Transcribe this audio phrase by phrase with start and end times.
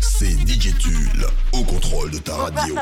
[0.00, 0.74] C'est DJ
[1.52, 2.74] au contrôle de ta radio.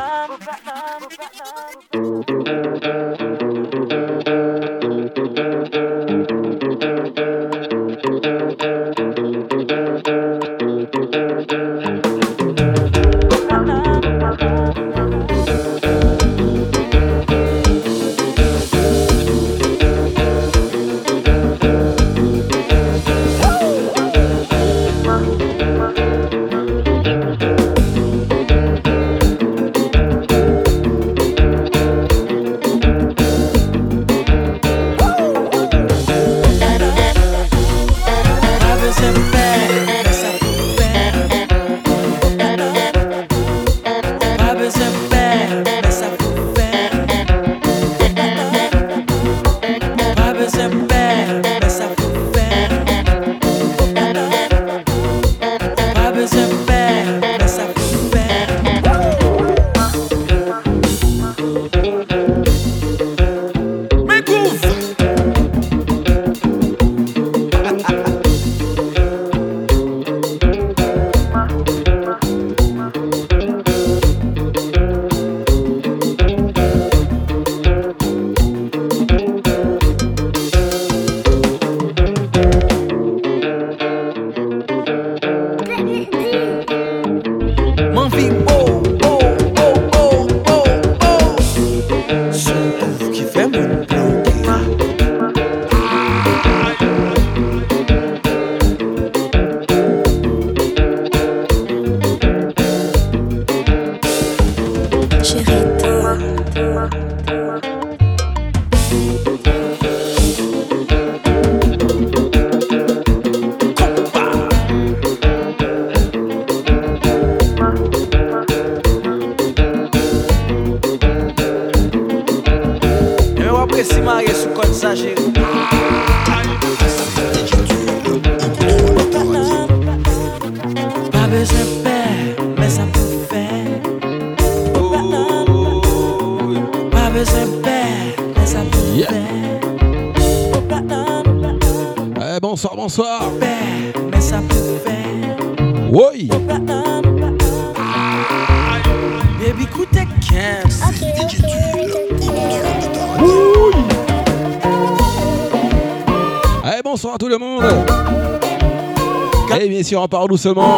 [159.98, 160.76] On part doucement.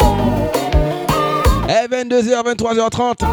[1.69, 3.23] Et 22h, 23h30.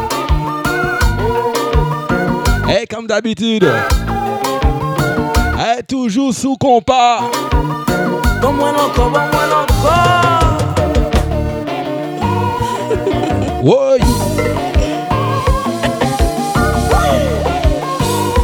[2.80, 3.66] Et comme d'habitude.
[5.58, 7.20] Et toujours sous compas.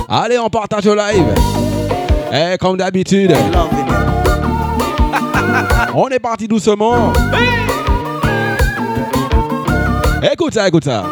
[0.08, 1.34] Allez, on partage au live.
[2.32, 3.34] Et comme d'habitude.
[5.96, 7.12] On est parti doucement.
[10.32, 11.04] Écoute ça, écoute ça.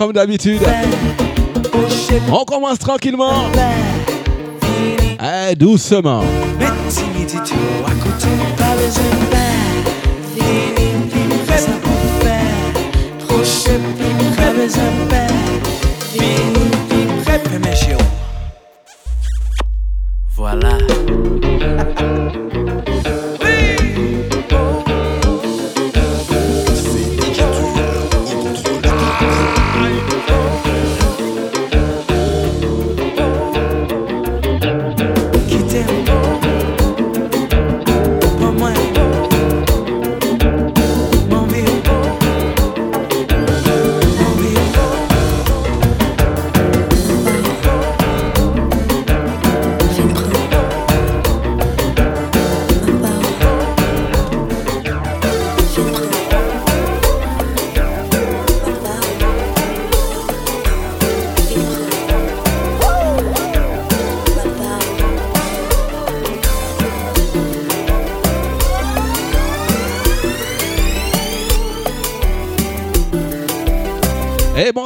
[0.00, 0.62] Comme d'habitude,
[2.32, 3.50] on commence tranquillement.
[5.22, 6.22] Eh, doucement.
[20.34, 20.99] Voilà.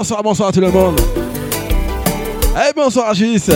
[0.05, 1.01] Bonsoir, bonsoir à tout le monde.
[2.56, 3.47] Eh bonsoir Gis.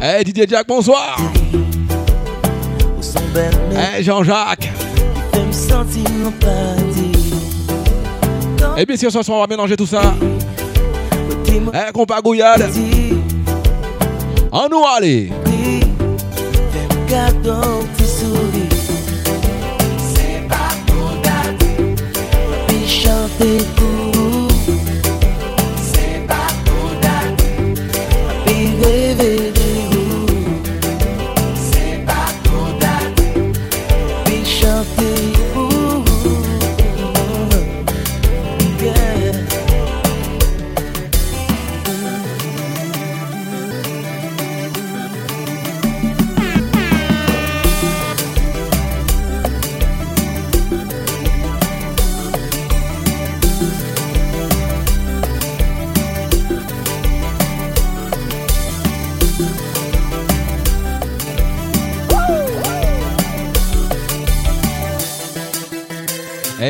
[0.00, 1.16] Eh Didier Jack, bonsoir.
[3.72, 4.70] Eh Jean-Jacques.
[8.76, 10.14] Eh bien sûr, ce soir, on va mélanger tout ça.
[11.48, 12.70] Eh compas Gouillade.
[14.52, 15.32] En nous aller.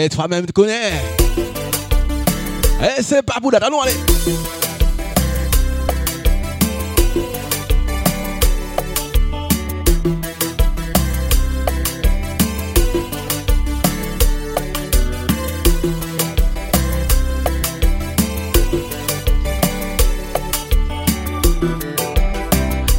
[0.07, 0.93] Eh toi-même tu connais.
[2.83, 3.95] Eh c'est pas pour allons allez.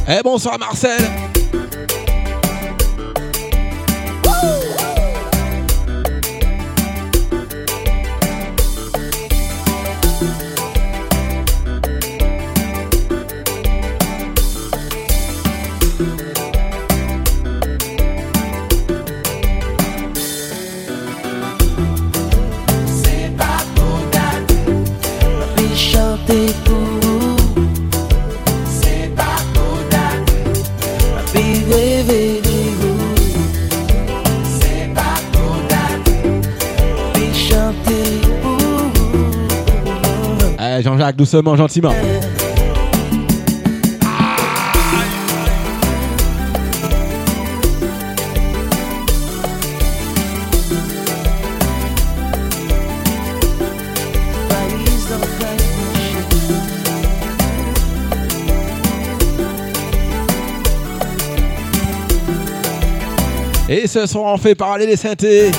[0.08, 1.25] Eh bonsoir Marcel.
[41.12, 41.92] Doucement, gentiment.
[63.68, 65.50] Et ce soir, on fait parler des synthés.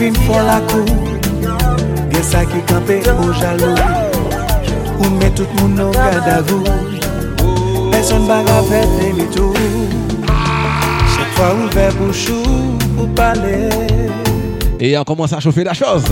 [0.00, 0.84] vin fò la kou.
[2.12, 3.76] Gen sa ki kampe ou jalou.
[4.98, 6.62] Ou men tout moun nou gada vou.
[7.92, 9.54] Person baga fè demi tou.
[11.14, 13.58] Chèk fwa ou vè bouchou ou pale.
[14.80, 16.10] E yon komanse a choufe la chòz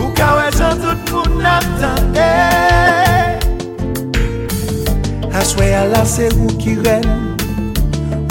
[0.00, 2.24] Ou kawe san tout moun ap tante
[5.36, 7.06] Aswe ala se ou ki ren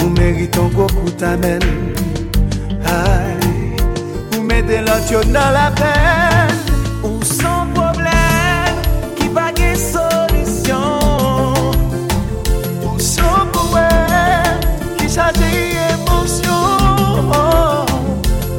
[0.01, 1.94] Ou meriton go kout amen.
[4.67, 6.50] Mède lant yo nan la pen.
[7.03, 8.79] Ou san problem
[9.17, 11.53] Ki pa ge solisyon.
[12.81, 14.63] Ou san problem
[14.98, 15.51] Ki chaje
[15.91, 17.29] emosyon.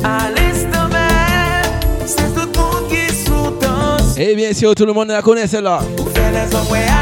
[0.07, 1.67] A liste men
[2.07, 5.55] Se tout moun ki sou dans Eh bien si yo tout le monde la connaisse
[5.55, 6.96] la Ou fè les omwe a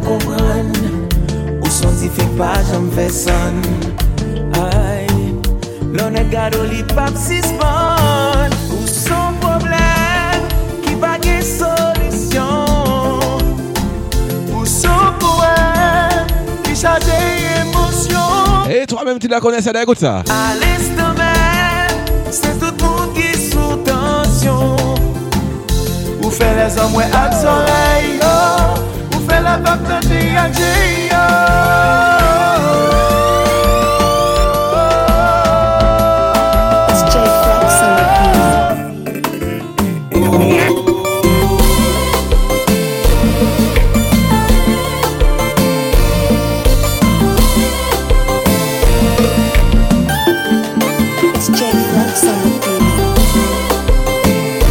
[0.00, 0.70] kompran
[1.62, 3.58] Ou santifik pa jom fe san
[4.58, 5.06] Ay,
[5.94, 10.46] lone gado li pap sispan Ou son problem
[10.84, 12.64] ki pa gen solisyon
[14.54, 16.26] Ou son poem
[16.66, 17.20] ki chaje
[17.62, 21.14] emosyon E, hey, to a menm ti la kone se da ekout sa A l'estan
[21.18, 21.94] men,
[22.32, 24.76] se tout moun ki sou tansyon
[26.22, 27.97] Ou fe les omwe ak zorey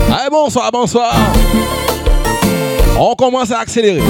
[0.10, 1.13] Allez, bonsoir, bonsoir.
[3.00, 4.01] On commence à accélérer.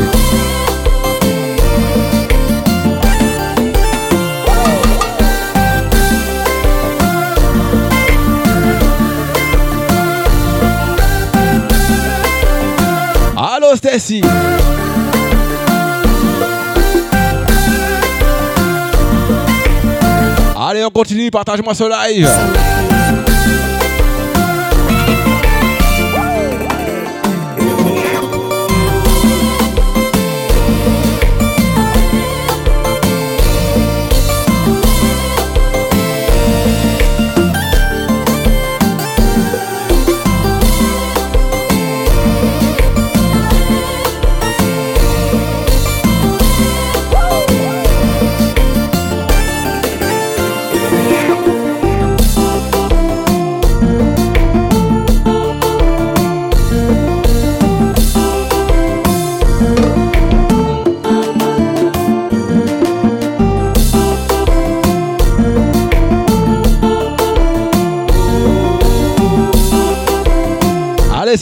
[20.55, 22.25] Allez, on continue, partage-moi ce.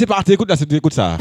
[0.05, 1.17] parti, écoute là, écoute ça.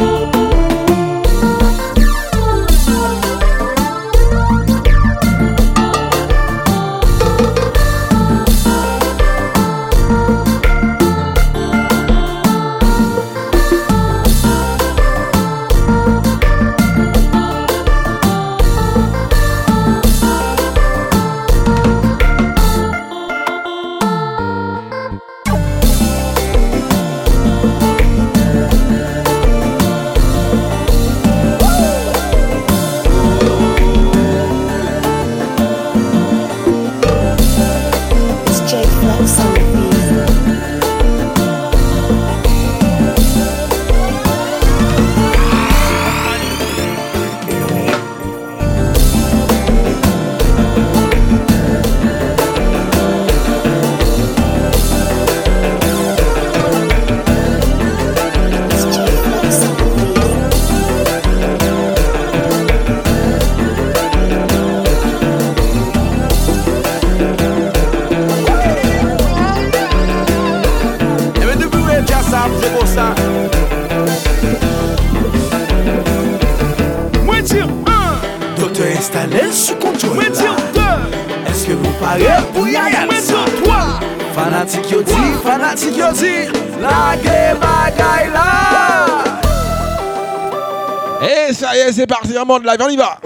[92.44, 93.18] Diamond Live, on y va.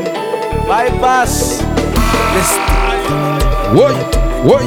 [0.69, 1.61] Bypass.
[3.75, 3.93] Oui,
[4.45, 4.63] oui.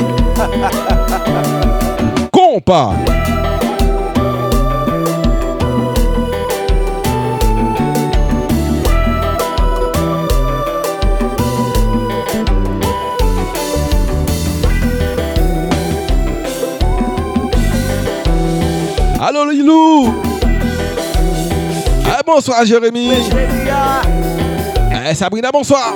[2.33, 2.89] Compa.
[19.21, 20.30] Allô, les loups
[22.33, 23.11] Bonsoir Jérémy.
[25.05, 25.93] Eh, Sabrina, bonsoir.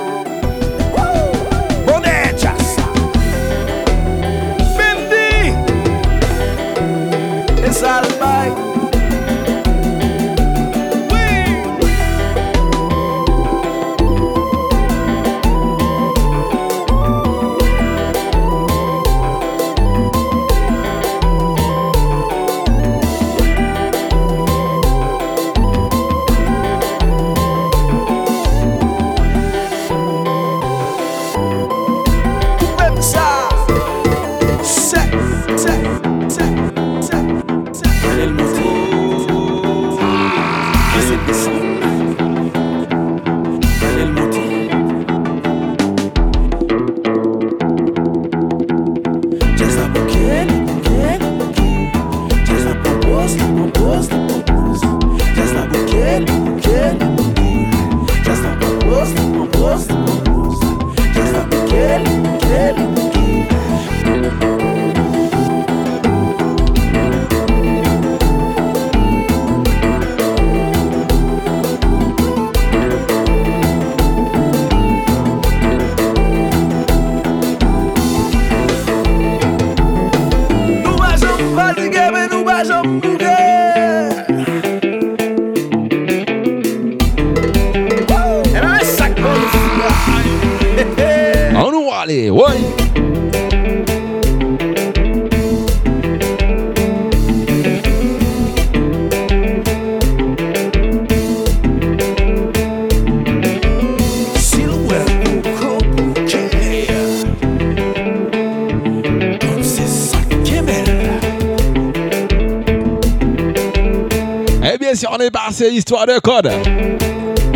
[115.56, 116.50] Passé histoire de code.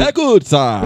[0.08, 0.82] Écoute ça.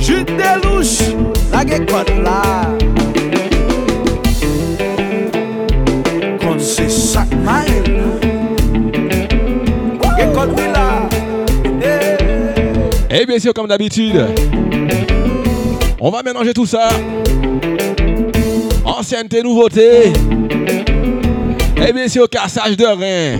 [0.00, 1.00] Jute de louche,
[1.52, 1.64] la
[6.38, 8.00] Kon se sak ma el
[10.16, 11.08] Ge kod mi la
[11.82, 13.20] Eh.
[13.20, 14.26] Et bien sûr, comme d'habitude,
[16.00, 16.88] on va mélanger tout ça.
[18.84, 20.12] Ancienneté, nouveauté.
[21.86, 23.38] Et bien sûr, cassage de rein.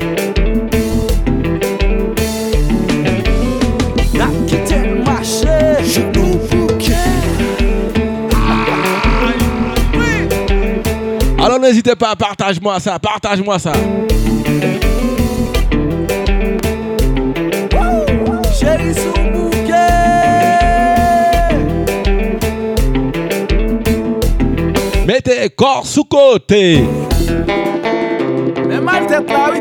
[11.39, 13.73] Alors n'hésitez pas, partage-moi ça, partage-moi ça.
[25.05, 26.85] Mettez corps sous côté.
[28.85, 29.52] Men mal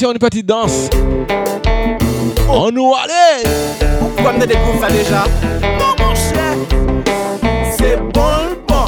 [0.00, 0.88] Sûr, une petite danse.
[2.48, 3.42] On nous allait.
[4.16, 5.26] Kon ne dekouvre ça déjà?
[5.62, 6.56] Non mon cher
[7.76, 8.86] C'est bon le bon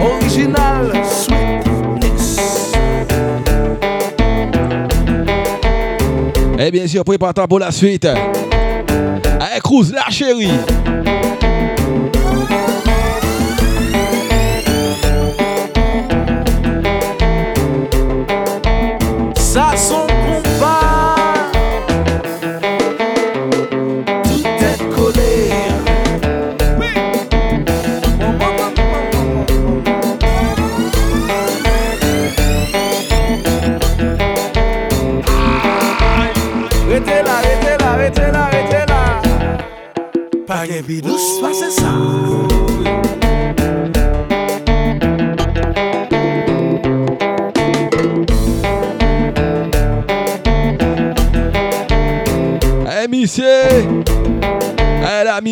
[0.00, 2.38] Original sweetness
[6.60, 8.04] Et bien sûr, prépare-toi pour la suite.
[8.04, 10.52] Allez, Cruz, la chérie.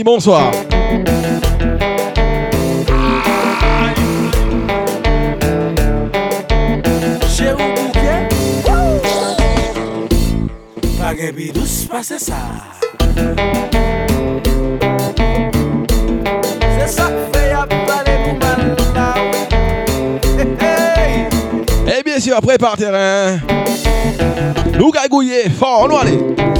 [0.04, 0.52] Bonsoir.
[7.28, 8.28] Chez ou bouquet
[10.98, 11.66] Pas de bidous,
[12.02, 12.34] c'est ça
[16.78, 19.14] C'est ça fait à parler nous mal là
[20.38, 21.26] Hey,
[21.88, 21.98] hey.
[21.98, 23.38] Et bien sûr, prépare terrain.
[24.78, 26.58] Nous gagouiller fort, on nous allez.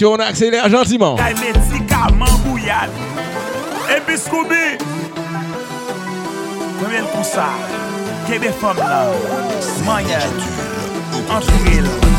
[0.00, 1.14] Sûr, on accélère gentiment.
[1.16, 2.88] Kay médicament bouillade
[3.94, 4.78] Et puis Scooby
[6.82, 7.48] Combien pour ça
[8.26, 9.08] Quel des femmes là?
[9.84, 10.20] Moyen
[11.30, 12.09] Entre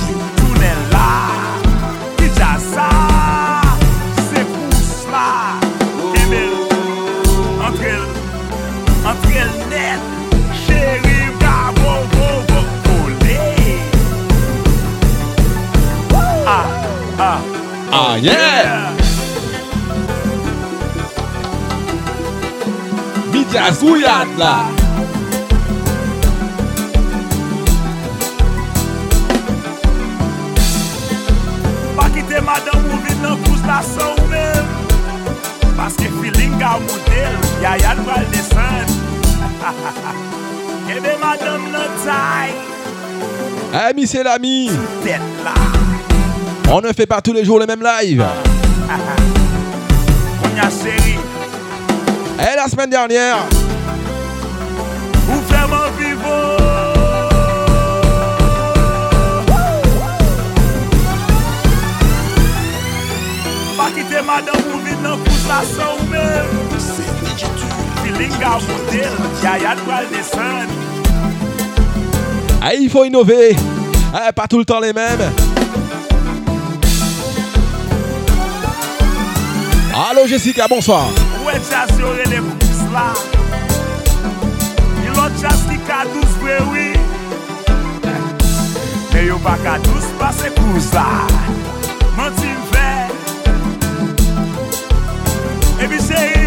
[23.82, 24.66] Midjas Gouyad la!
[31.96, 34.66] Pa kite madam ou vin nan kous la san ou men
[35.78, 38.86] Paske filin ka model Yaya dwal desan
[40.90, 42.54] Ebe madam nan tay
[43.74, 44.70] Ami, c'est l'ami!
[46.70, 48.26] On ne fait pas tous les jours le même live!
[50.44, 51.16] Konya seri
[52.38, 53.38] Et la semaine dernière,
[65.62, 66.42] ou men
[68.68, 70.68] model desan
[72.64, 73.56] ah, il faut innover!
[74.14, 75.32] Ah, pas tout le temps les mêmes!
[80.10, 81.08] Allô Jessica, bonsoir!
[81.44, 83.08] Ouè jas yo re le kous la
[85.06, 86.88] Yon lot jas ki ka dous vwe wi
[89.14, 91.08] Me yo pa ka dous pa se kous la
[95.82, 96.41] Maybe say it.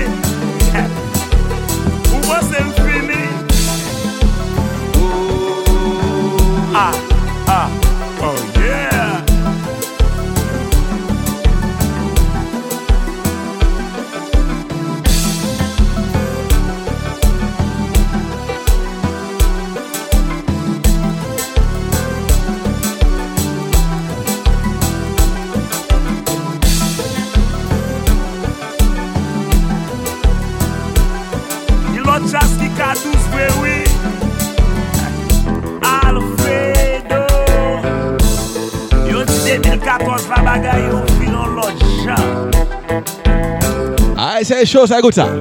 [44.65, 45.41] play shows I got time.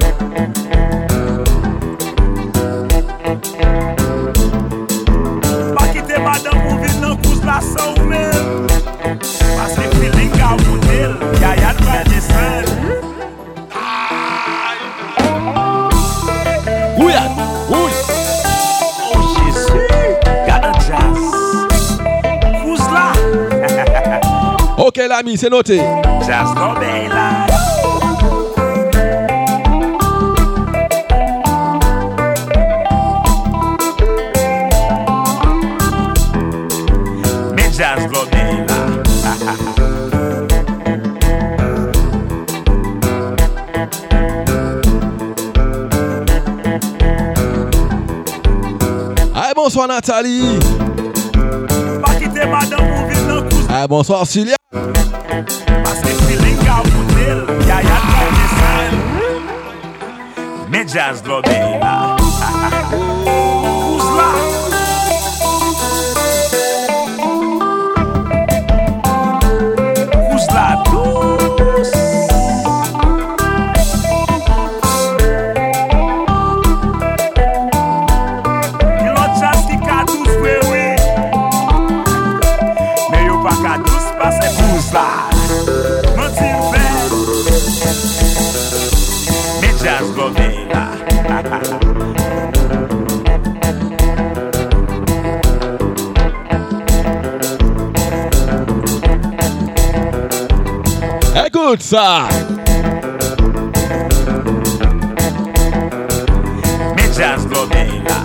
[24.78, 25.78] Ok l'ami, c'est noté.
[26.22, 27.53] Just
[49.84, 50.60] bonsoir Nathalie.
[53.70, 54.56] Ah, bonsoir Cilia.
[60.70, 61.63] Medjas Bobby.
[101.94, 102.28] Ça!
[106.96, 108.20] Me jazz go la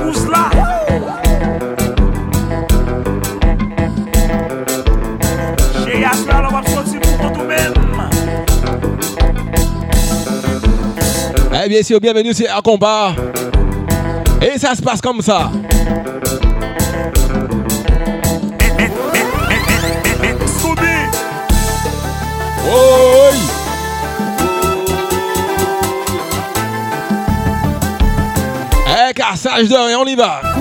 [0.00, 0.44] Kous la
[5.84, 7.72] Che yas la la wap soti pou kontou men
[11.64, 13.14] Eh bien sûr, bienvenue sur un combat.
[14.42, 15.50] Et ça se passe comme ça.
[29.44, 30.53] Cassage de rien, on y va.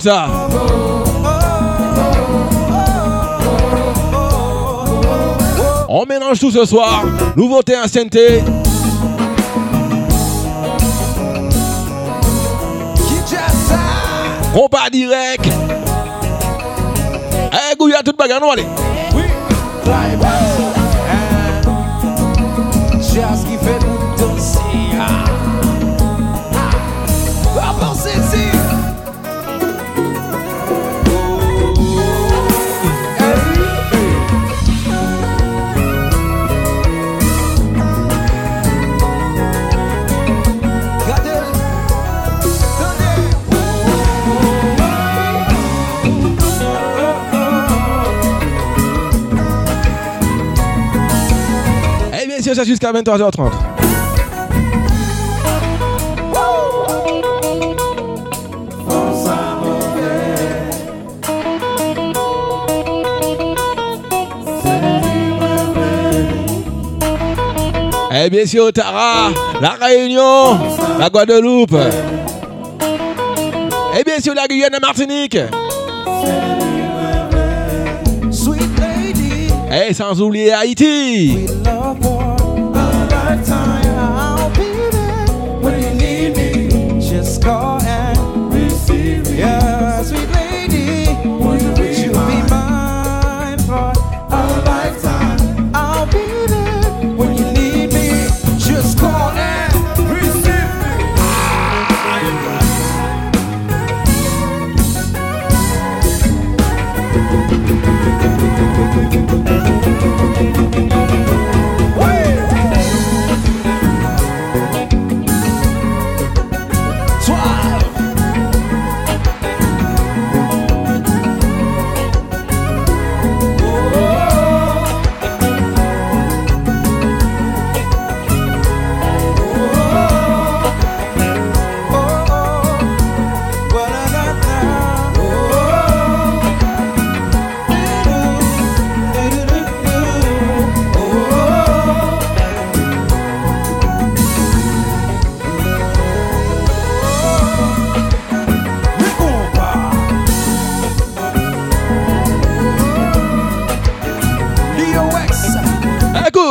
[0.00, 0.26] Ça.
[5.88, 7.04] On mélange tout ce soir.
[7.36, 8.42] Nouveauté, ancienneté.
[14.54, 15.46] Compas direct.
[17.52, 18.66] Eh, Gouya, toute bagarre, allez.
[52.64, 53.50] Jusqu'à 23h30.
[68.10, 70.58] Eh bien, c'est Tara, la Réunion,
[70.98, 71.76] la Guadeloupe.
[73.98, 75.38] Eh bien, c'est la Guyane, la Martinique.
[79.70, 81.46] Eh, sans oublier Haïti.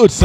[0.07, 0.23] Écoute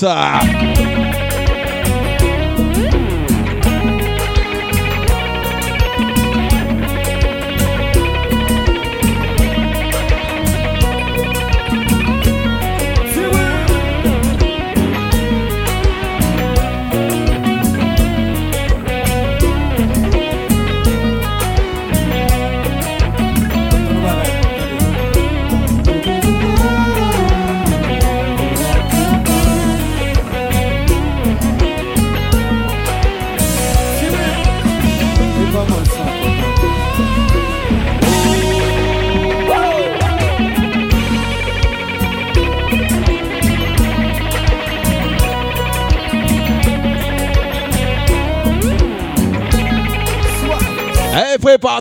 [0.00, 0.37] Écoute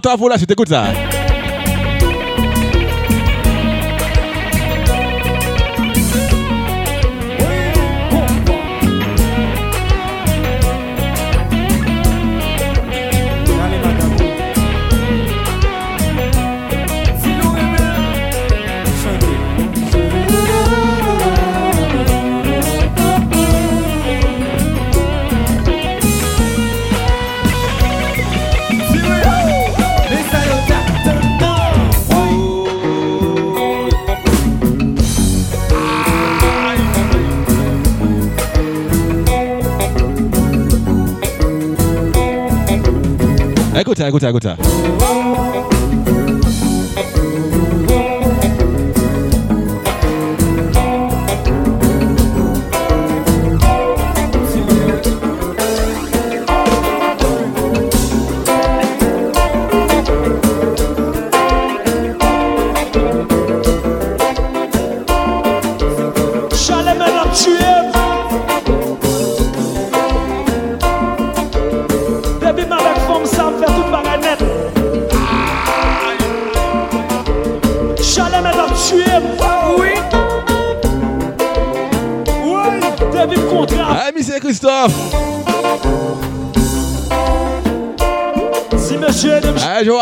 [0.08, 0.13] ça.
[0.13, 0.52] Eh, prépare-toi pour la suite.
[0.52, 0.86] Écoute ça.
[43.88, 45.37] Écoute ça, écoute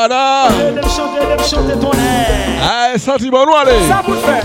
[0.09, 2.91] chanter, chanter ton air.
[2.91, 3.87] Hey, sentiment, nous allez.
[3.87, 4.43] Ça vous fait.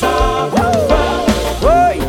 [0.00, 0.06] Ça
[0.50, 0.56] vous
[0.88, 1.66] fait.
[1.66, 2.00] Oui.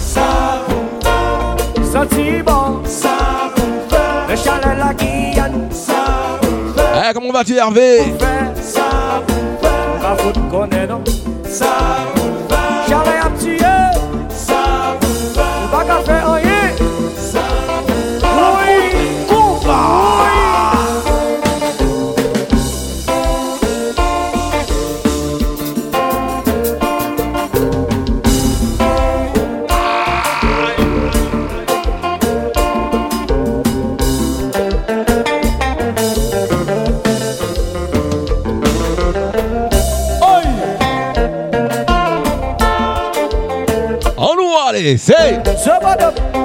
[0.00, 0.28] Ça
[0.68, 1.84] vous fait.
[1.92, 2.82] Sentiment.
[2.84, 3.16] Ça
[3.56, 4.30] vous fait.
[4.30, 5.68] Le chalet la Guyane.
[5.70, 7.06] Ça vous fait.
[7.06, 8.14] Hey, comment vas-tu, Hervé?
[8.60, 8.82] Ça
[9.26, 10.02] vous fait.
[10.02, 11.02] Ma faute connaît non?
[11.48, 12.13] Ça vous fait.
[44.86, 46.43] On nous allez,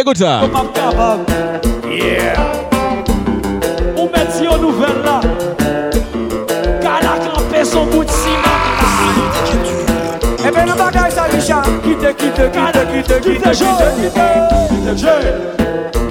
[0.00, 0.50] you good time.
[1.84, 2.56] Yeah.
[3.98, 5.20] Ou met si yo nouvel la.
[6.80, 8.54] Kala kampe son bout sima.
[10.46, 11.68] Ebe eh nan bagay sa Richard.
[11.84, 14.28] Kite, kite, kite, kite, kite, kite, kite.
[14.70, 15.16] Kite mje.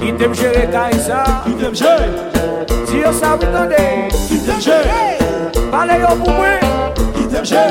[0.00, 1.24] Kite mje re kay sa.
[1.44, 1.94] Kite mje.
[2.86, 3.84] Si yo sa wou tande.
[4.28, 4.78] Kite mje.
[5.70, 6.60] Pale yo pou mwen.
[7.16, 7.64] Kite mje.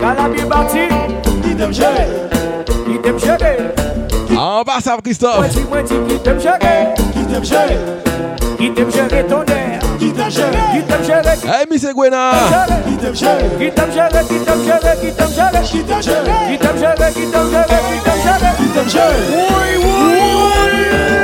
[0.00, 0.88] Kala bi bati.
[1.40, 1.94] Kite mje.
[2.84, 3.81] Kite mje be.
[4.36, 5.48] En à Moi Christophe.
[5.50, 5.94] dis, moi dis
[6.40, 6.94] gérer
[7.44, 7.56] jeu.
[8.58, 9.80] Quitte me gérer ton air
[10.18, 12.30] me gérer Eh, Miss Gwena.
[12.48, 12.80] Gérer
[13.14, 13.48] gérer
[13.92, 14.24] gérer
[16.80, 17.12] gérer
[17.50, 19.00] gérer Quitte me gérer Quitte jeu.
[19.30, 21.21] Oui, oui, oui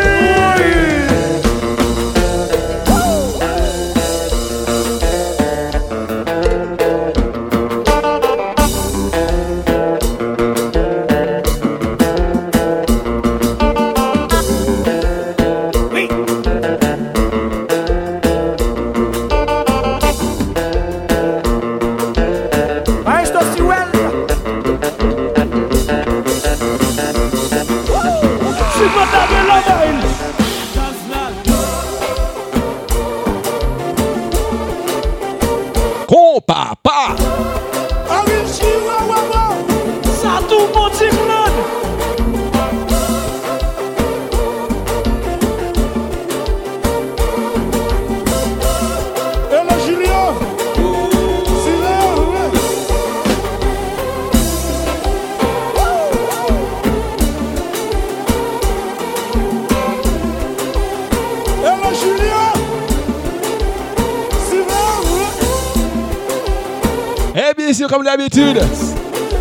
[68.09, 68.59] d'habitude,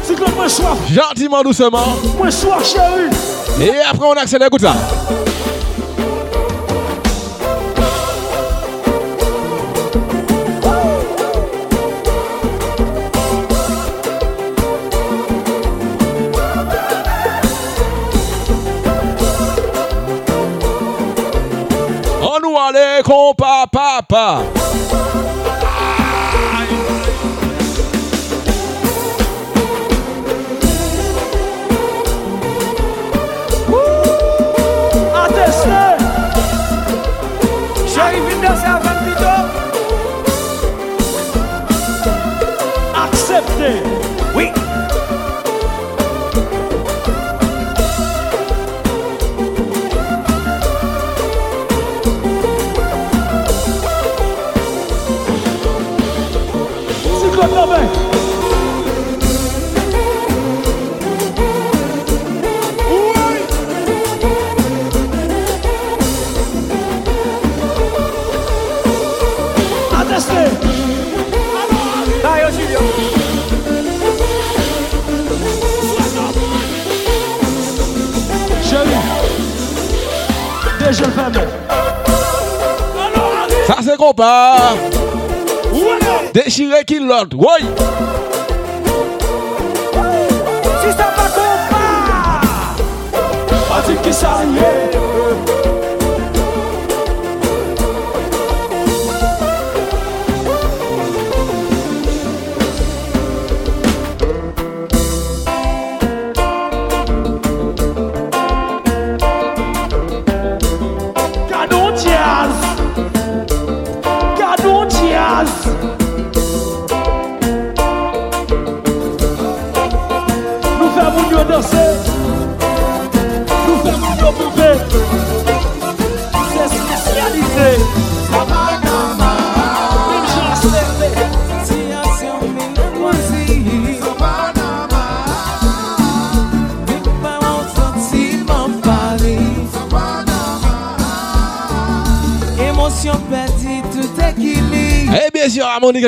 [0.03, 0.77] C'est comme moi soif.
[0.91, 1.95] gentiment, doucement.
[2.17, 2.75] Moi soif.
[3.61, 4.73] Et après, on accélère, écoute ça.
[22.21, 24.41] On nous allait, compa, papa.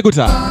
[0.02, 0.49] Sûr, Harmonique,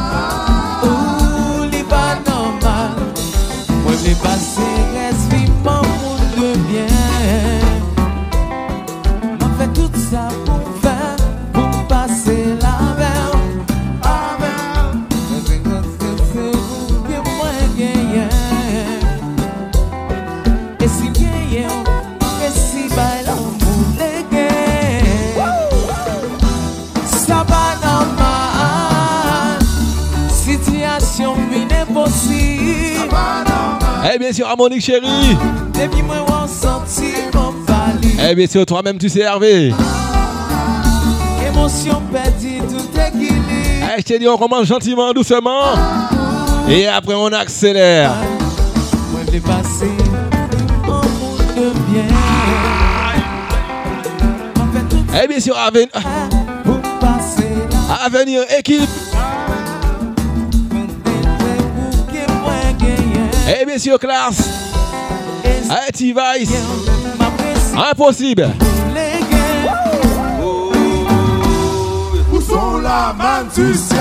[34.49, 35.37] Harmonique, chérie.
[35.75, 38.15] Depuis moi, on senti mon valu.
[38.27, 39.71] Eh bien sûr, toi-même, tu sais, Hervé.
[41.47, 43.43] Émotion perdue, tout équilibre.
[43.95, 45.61] Eh, je t'ai dit, on commence gentiment, doucement.
[46.67, 48.11] Et après, on accélère.
[49.11, 49.91] Moi, je l'ai passé
[50.87, 52.03] en monde de bien.
[55.23, 55.99] Eh bien sûr, Aven- ça
[56.63, 57.47] pour passer
[58.03, 58.89] Avenir équipe.
[63.51, 64.47] Eh bien sûr, classe.
[65.43, 66.51] Et Haiti Vice.
[67.17, 68.49] m'apprécie Impossible.
[72.31, 73.99] Où sont la manne du ciel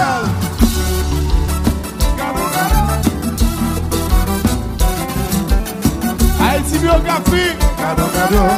[6.41, 8.49] Haïti biographie Cadeau, cadeau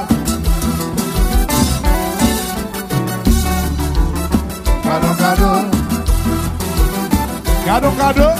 [4.83, 5.71] Cadeau, cadeau
[7.65, 8.40] Cadeau, cadeau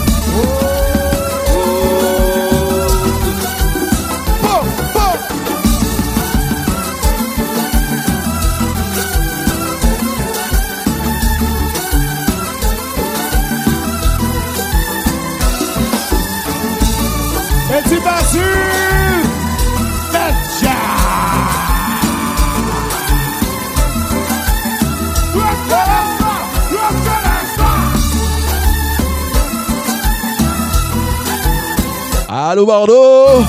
[32.51, 33.45] Allô, Bordeaux.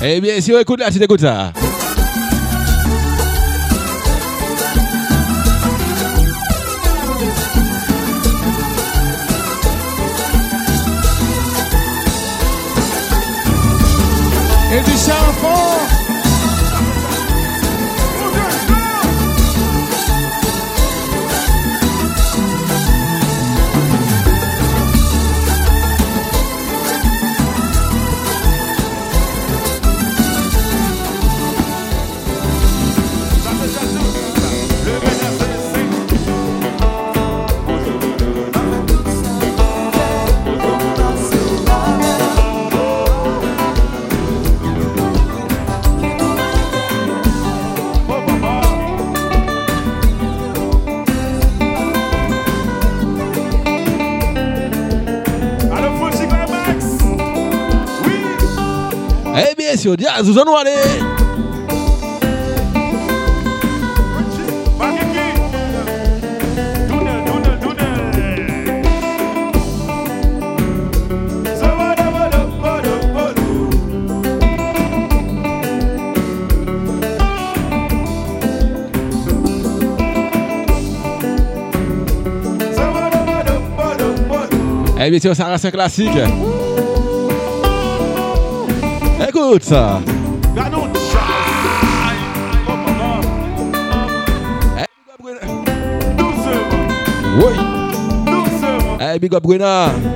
[0.00, 1.52] Eh bien sûr, écoute là, tu t'écoutes ça.
[15.06, 15.73] Et
[59.84, 60.70] Siodia, Zouzan Wale.
[84.98, 86.53] Eh bien, c'est un classique.
[89.44, 90.96] Ganout.
[98.98, 100.13] Hey, eh, big up eh,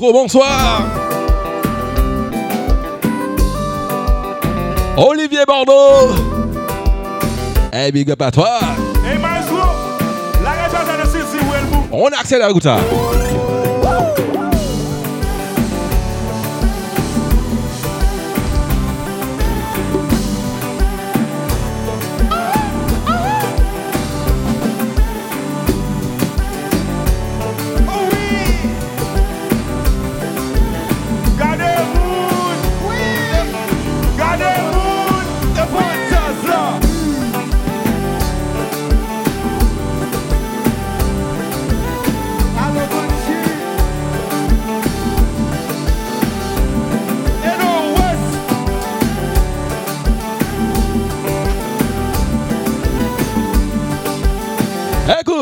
[0.00, 0.82] Bonsoir.
[4.96, 6.14] Olivier Bordeaux.
[7.72, 8.58] Hey, big up à toi.
[11.92, 12.76] On accélère, Gouta.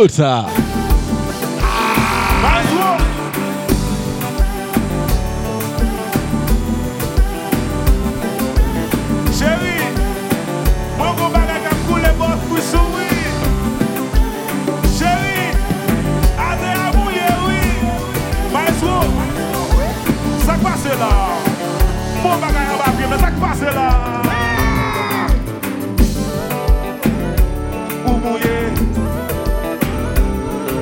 [0.05, 0.74] Malta.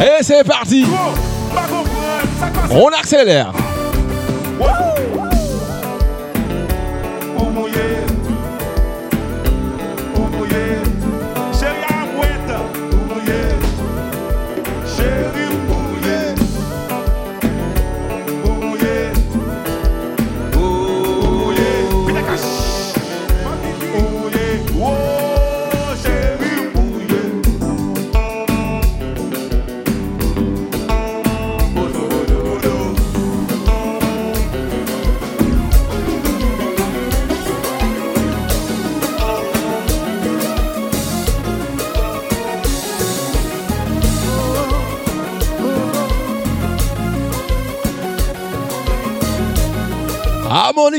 [0.00, 0.86] Et c'est parti.
[2.70, 3.52] On accélère.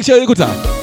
[0.01, 0.80] 石原由子さ。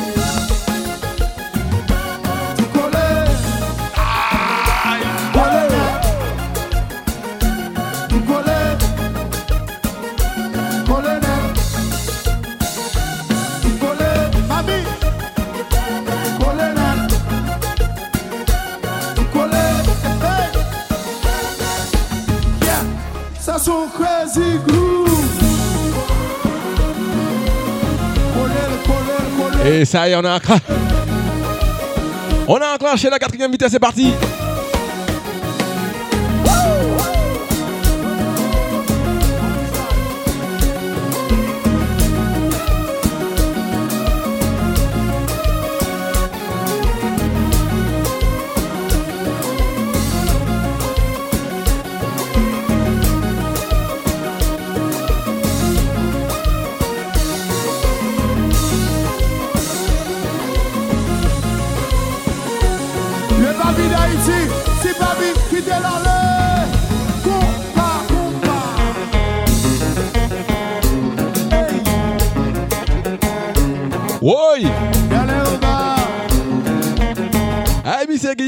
[29.89, 30.62] ça y est, on a enclenché.
[32.47, 34.12] On a enclenché la quatrième vitesse, c'est parti.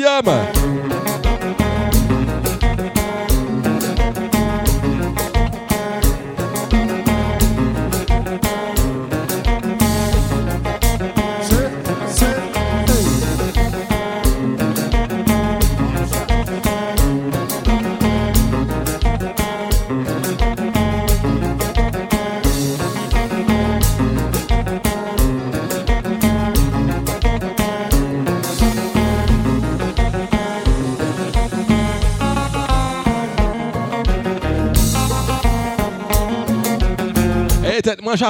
[0.03, 0.40] William.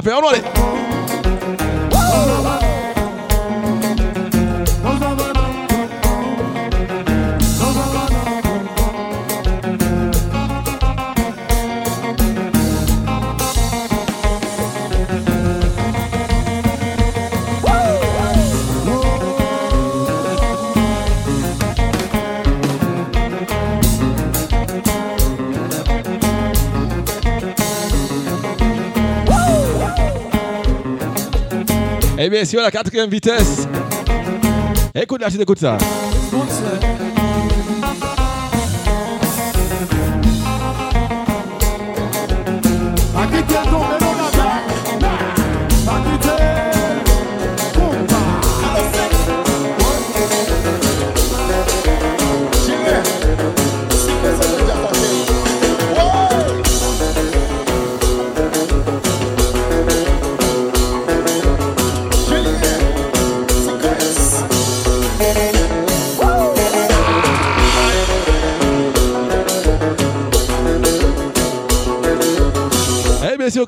[0.02, 0.49] Moins chapé, on allez.
[32.22, 33.66] Et bien sûr, la quatrième vitesse.
[34.94, 35.78] Écoute là, tu écoutes ça.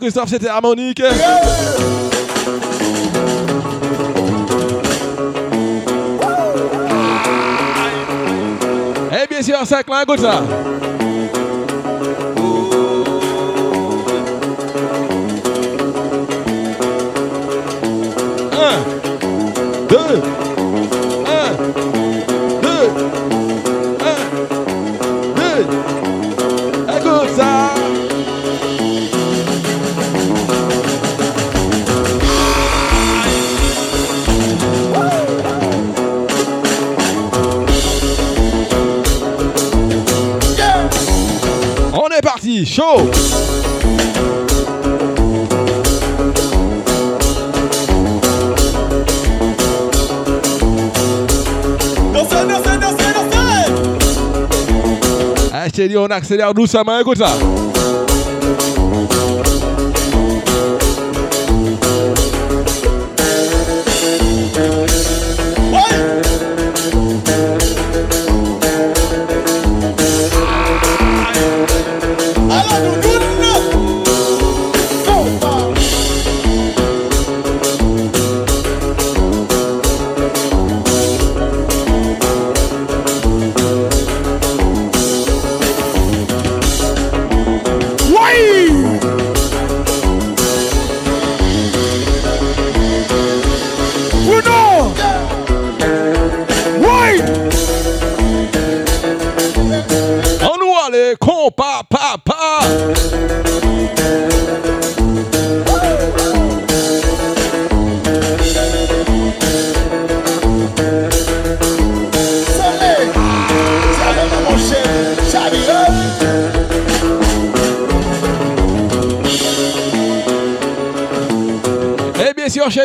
[0.03, 0.98] Christophe, c'était harmonique.
[0.98, 1.05] Et
[9.30, 10.42] bien sûr, 5 là, écoute ça.
[42.62, 43.10] Est parti, chaud
[55.54, 56.52] Ah, je t'ai dit, on accélère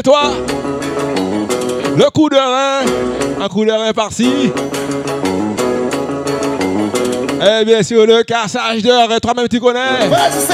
[0.08, 0.32] toi,
[1.98, 2.86] le coup de rein,
[3.44, 4.54] un coup de rein par-ci.
[7.42, 10.08] Et bien sûr, le cassage de rein, toi-même tu connais.
[10.08, 10.48] Vas-y,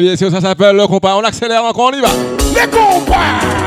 [0.00, 1.16] bien sûr, ça s'appelle le compas.
[1.16, 2.08] On accélère encore, on y va.
[2.54, 3.59] Les combats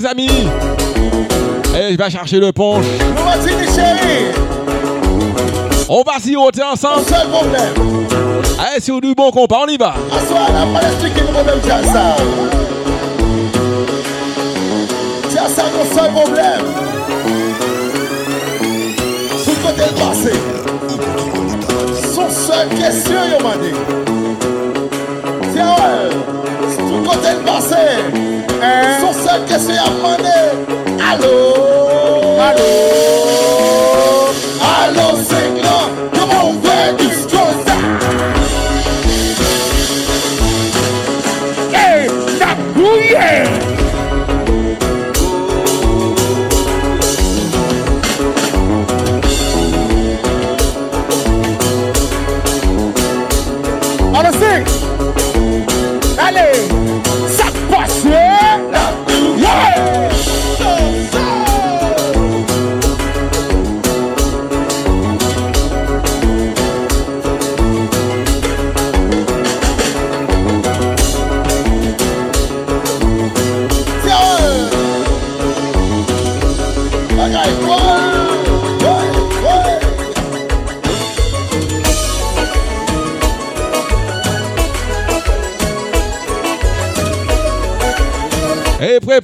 [0.00, 0.48] tes amis.
[1.76, 2.84] Et je vais chercher le punch.
[3.14, 3.34] Va
[5.88, 7.04] On va siroter un ensemble.
[7.06, 7.74] seul problème.
[8.58, 9.94] Allez, sur du bon compas, on y va.
[11.84, 12.16] Ça.
[15.94, 16.64] Seul problème.
[19.44, 20.32] Sous côté le passé.
[22.14, 23.74] Son seule question, yo m'a dit.
[25.52, 26.43] Tiens, ouais.
[27.14, 27.76] Sous côté le passé.
[29.00, 30.38] Son seule question, y'a demandé.
[31.10, 31.36] Allô?
[32.40, 32.70] Allô?
[34.82, 35.86] Allô, c'est grand.
[36.12, 36.96] Comment on fait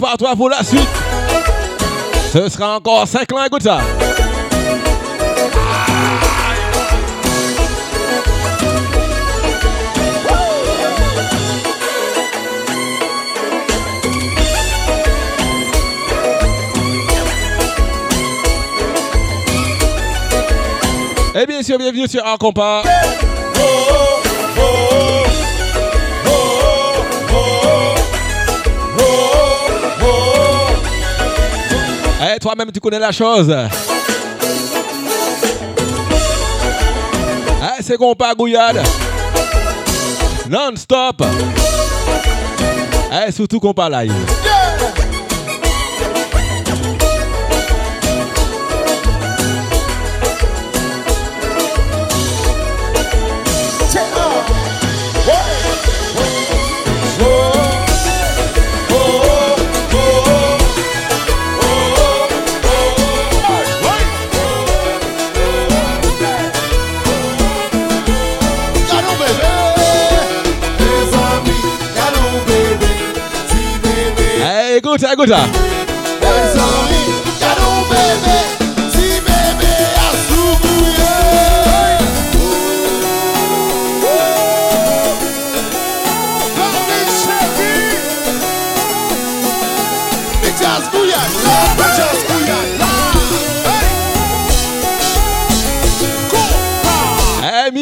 [0.00, 0.88] prépare-toi pour la suite.
[2.32, 3.80] Ce sera encore 5 ans, écoute ça.
[21.34, 22.36] Et bien sûr, bienvenue sur Un
[32.40, 33.54] toi-même, tu connais la chose.
[37.62, 38.82] Eh, c'est compas Gouillade.
[40.48, 41.22] Non-stop.
[43.12, 44.12] Eh, surtout compas live.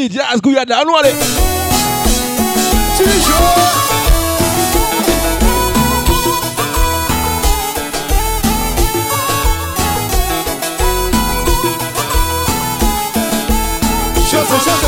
[0.09, 0.95] Les jazz bouillonnent, hey.
[1.01, 1.15] Allez.
[2.97, 3.88] toujours.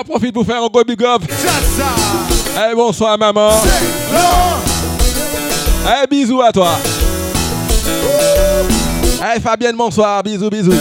[0.00, 1.22] on profite pour faire un gros big up.
[2.74, 3.50] Bonsoir, maman.
[5.86, 6.70] Eh, bisous à toi.
[9.36, 10.22] Eh, Fabienne, bonsoir.
[10.22, 10.72] Bisous, bisous.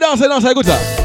[0.00, 1.03] Dansez, dansez, écoute ça.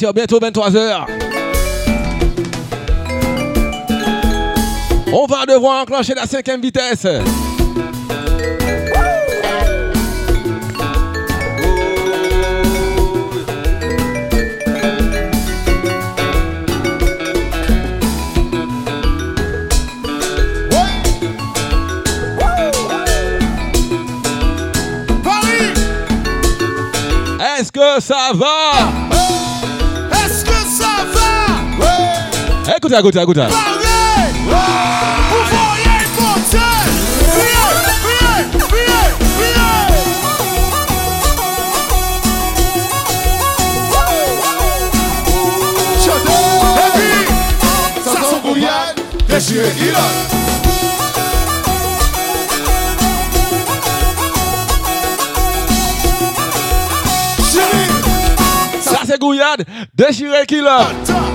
[0.00, 1.04] Sûr, bientôt 23h.
[5.12, 7.04] On va devoir enclencher la cinquième vitesse.
[27.58, 28.99] Est-ce que ça va?
[48.04, 49.98] Ça son bouillade Déchiré qui l'a
[57.52, 57.90] Chérie
[58.80, 59.64] Ça c'est Gouillade,
[59.94, 61.29] déchiré killer.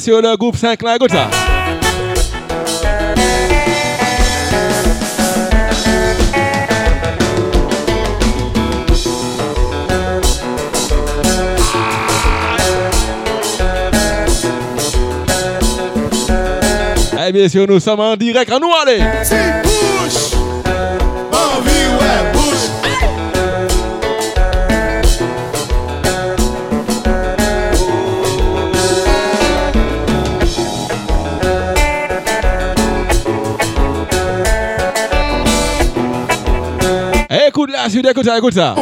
[0.00, 1.28] Sûr, le groupe 5 là, écoute ça.
[17.28, 18.50] Eh bien sûr, nous sommes en direct.
[18.50, 19.02] À nous aller.
[37.90, 38.74] Bouche Écoute la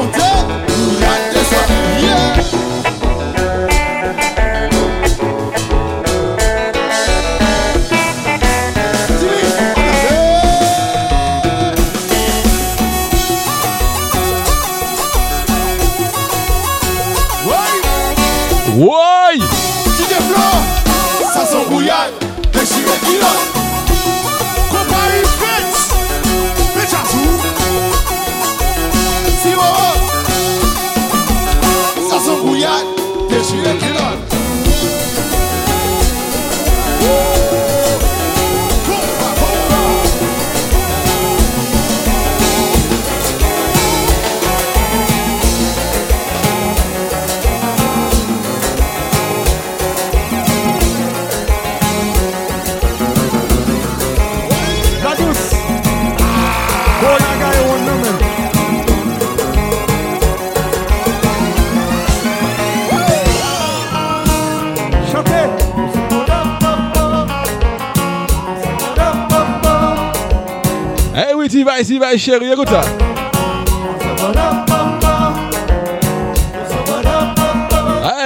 [71.99, 72.81] vas, chérie, écoute ça.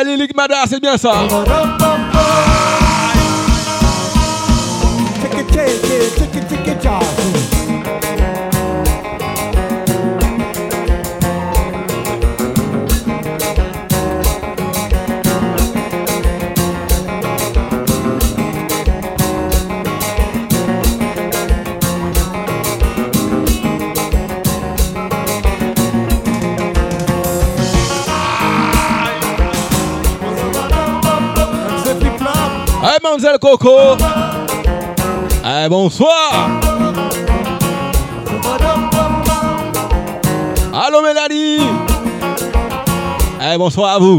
[0.00, 1.12] Eh, Lilik Mada, c'est bien ça.
[33.42, 33.96] Coco.
[35.44, 36.30] Eh, bonsoir.
[40.72, 41.58] Allô, Mélanie.
[43.40, 44.16] Eh, bonsoir à vous.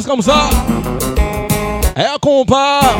[0.00, 0.48] passe comme ça.
[1.96, 2.96] Et on compare.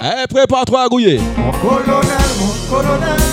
[0.00, 1.20] Allez, eh, prépare-toi à gouiller.
[1.36, 2.08] Mon colonel,
[2.38, 3.27] mon colonel.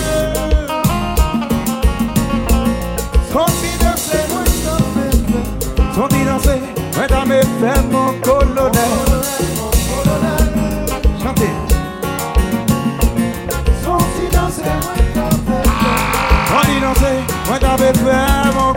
[17.86, 18.74] de Pamo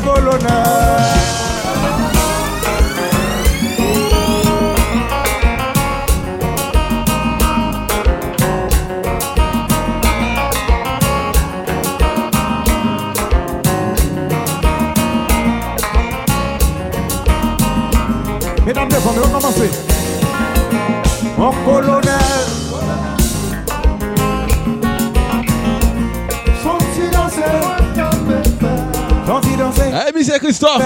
[30.60, 30.82] stuff.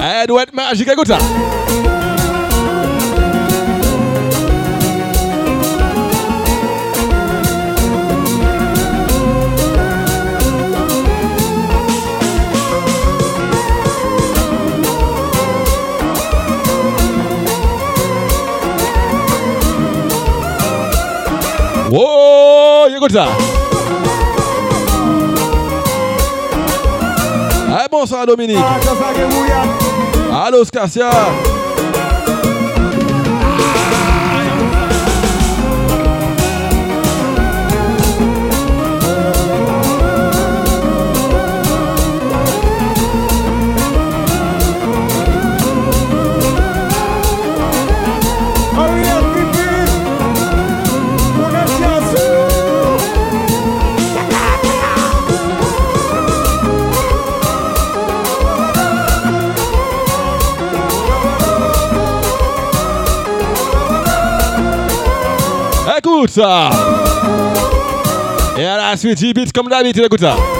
[0.00, 1.55] Edward Magic Aguta.
[23.16, 23.28] ça.
[27.68, 28.58] Eh, bonsoir Dominique.
[30.30, 31.10] Allô Scacia.
[68.58, 69.52] Yeah, that's with G beats.
[69.52, 70.55] Come down, beat to the kuta.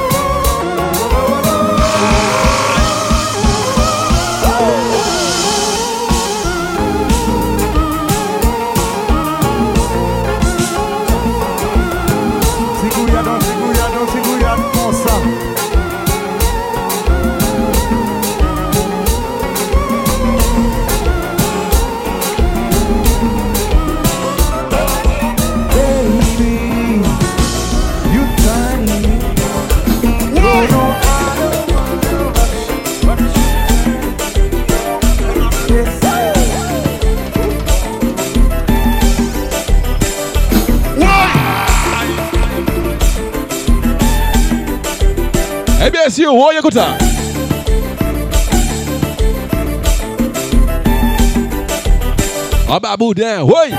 [52.68, 53.72] Ah Boudin, oui.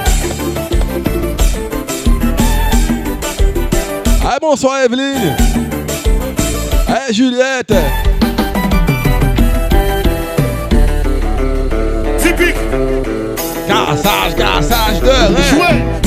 [4.25, 5.35] Ah bonsoir Evelyne.
[6.87, 7.73] Ah Juliette.
[12.19, 12.55] Typique.
[13.67, 15.41] Cassage, cassage de.
[15.49, 16.06] Jouer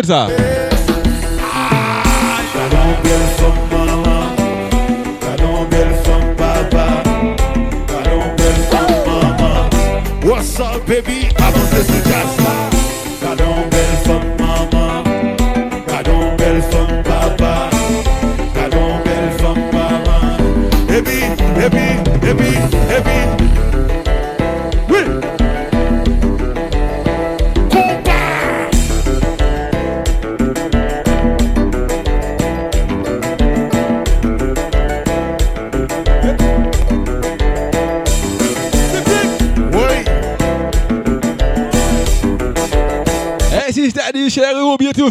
[0.00, 0.49] What's up?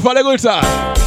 [0.01, 0.98] Chérie, ou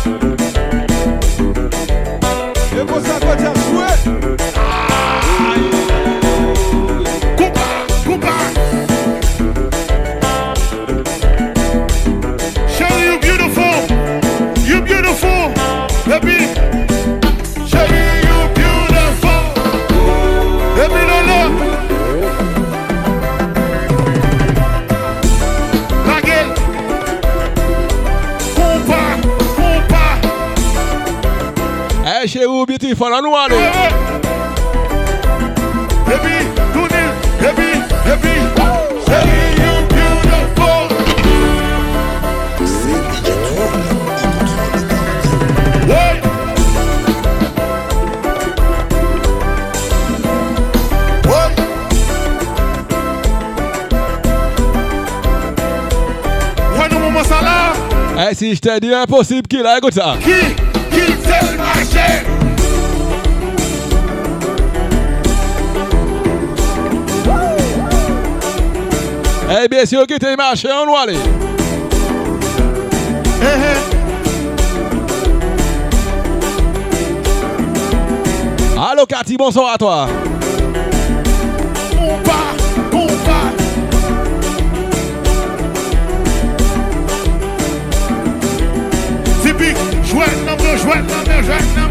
[33.02, 33.56] fò lan nou alè.
[36.14, 36.46] Ebi, eh, eh.
[36.72, 37.02] touni,
[37.48, 37.70] ebi,
[38.12, 38.34] ebi,
[39.16, 40.84] ebi, you beautiful.
[45.88, 46.20] Hey!
[56.76, 57.56] Wè nou mou monsan la?
[58.14, 60.14] E eh, si jte di imposib ki la e gouta.
[60.22, 60.38] Ki,
[60.94, 62.41] ki tel ma chè.
[69.54, 71.18] Eh, bien sûr, qui t'es marché, on doit aller.
[73.42, 73.76] Eh, eh.
[78.80, 80.08] Allô, Cathy, bonsoir à toi.
[89.42, 91.81] Typique, jouette main, jouette main, jouette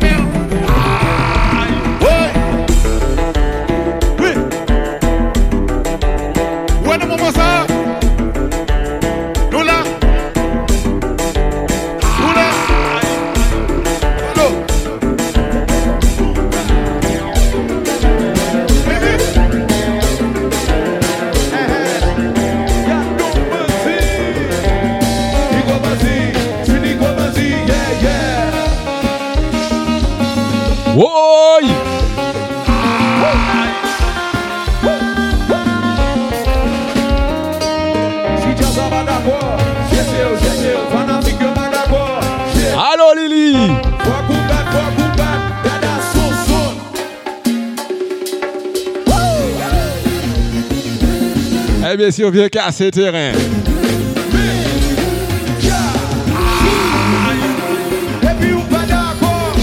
[58.78, 59.56] d'accord,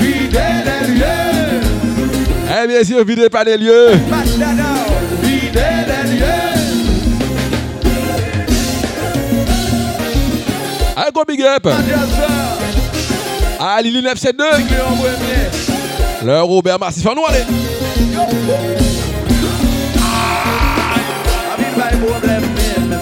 [0.00, 1.04] fidèle et lieu.
[2.62, 3.92] Eh bien sûr, videz pas les lieux.
[4.10, 4.74] Match dada,
[5.22, 6.24] fidèle et lieu.
[10.96, 11.66] Un gros big up.
[13.60, 14.46] À Lily 972.
[14.68, 15.48] ça, en premier.
[16.24, 17.22] Le Robert Massif en nous,
[21.88, 21.96] allez.
[21.96, 22.96] Amin pas de problème, mais, mais,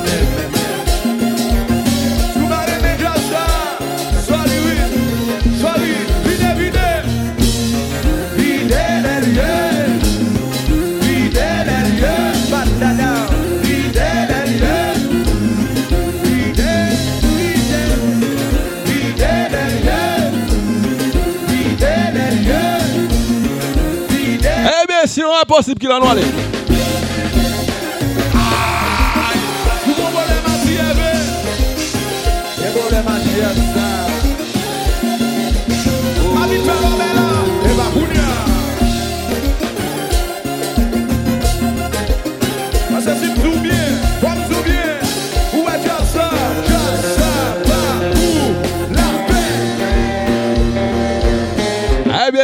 [26.51, 26.56] mais,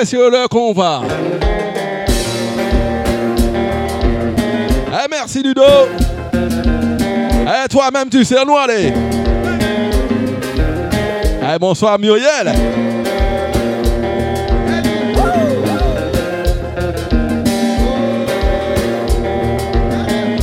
[0.03, 1.03] bien sûr, le combat.
[4.91, 5.62] Eh merci, Ludo.
[6.35, 8.93] Eh toi-même, tu sais nous, allez.
[11.41, 12.53] Eh bonsoir, Muriel.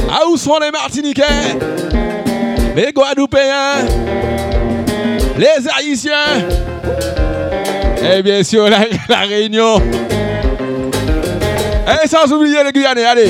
[0.10, 1.24] Ah, où sont les Martiniquais?
[2.78, 3.86] Les Guadeloupéens?
[5.38, 6.69] Les Haïtiens?
[8.02, 9.82] Et bien sûr, la, Réunion.
[12.04, 13.30] Et sans oublier les Guyanais, allez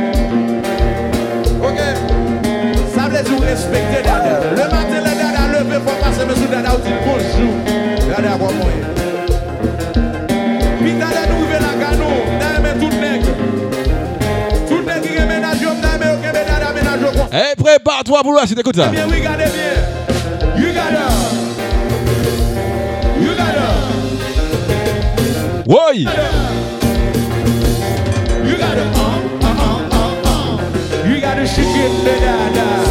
[3.39, 4.39] Respecter dada.
[4.51, 7.53] Le matin, le dada levé, faut passer monsieur dada, vous dites bonjour.
[8.09, 8.87] Dada, bon moyen.
[10.79, 13.27] Puis dada nous la canou, dada met tout nègre.
[14.67, 18.45] Tout nègre qui ménage, on dada met ok, dada ménage au Eh, prépare-toi pour la
[18.45, 18.87] suite, écoute ça.
[18.87, 19.75] bien, regardez bien.
[20.57, 20.91] You got.
[23.21, 23.73] You got her.
[25.67, 25.99] Oui.
[28.45, 28.77] You got.
[28.77, 28.81] Uh,
[29.43, 29.87] uh,
[30.25, 31.07] uh.
[31.07, 32.90] You got to shake it, the dada.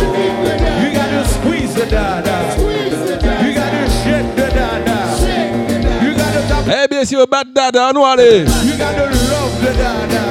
[6.72, 8.44] Eh bien sûr, bat dada, nous allez.
[8.64, 10.22] You got to love the dada.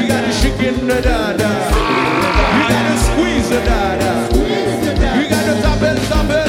[0.00, 1.50] You got to shake it, the dada.
[2.56, 4.28] You got to squeeze the dada.
[4.34, 6.48] You got to tap it, tap it.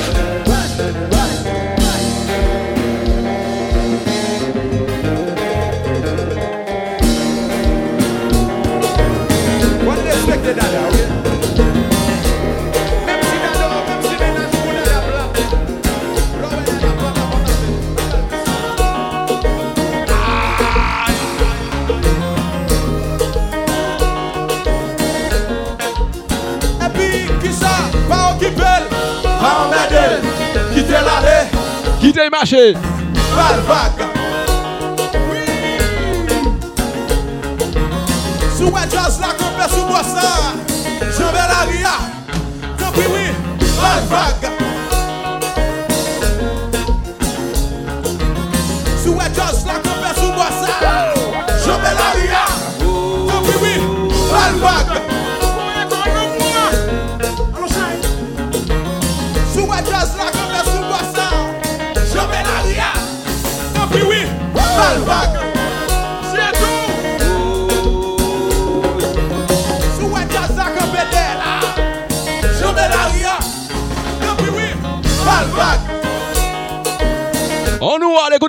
[10.41, 10.98] The dada,
[32.39, 32.73] marché.
[33.35, 33.97] Valvac.
[38.57, 40.53] Sous la sous moi ça.
[41.17, 41.95] Jean Bellaria.
[42.77, 43.25] Tant pis oui.
[43.81, 44.38] Valvac.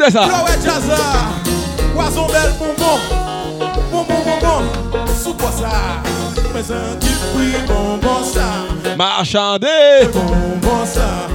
[0.01, 0.23] Écouter ça.
[0.23, 0.99] Flow et jazz,
[1.95, 2.99] poisson bel bonbon,
[3.93, 5.69] bonbon bonbon, sous quoi ça?
[6.55, 9.67] Mais un qui prie bonbon ça, Marchandé.
[10.13, 11.29] bonbon ça,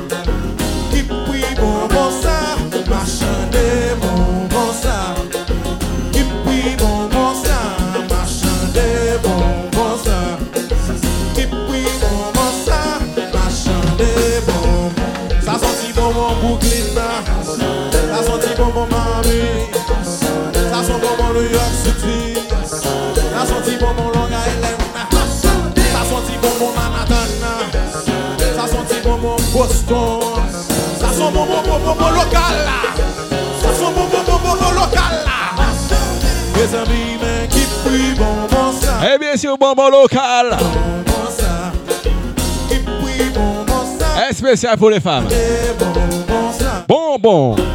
[29.88, 32.80] Resistans Sa son bon bon bon bon bon lokal la
[33.62, 35.68] Sa son bon bon bon bon bon lokal la
[36.56, 40.58] Me zami men ki pri bon bon sa E bien si ou bon bon lokal
[40.60, 41.72] Bon bon sa
[42.70, 45.30] Ki pri bon bon sa E spesyal pou le fam
[45.80, 45.94] Bon
[46.28, 47.75] bon sa Bon bon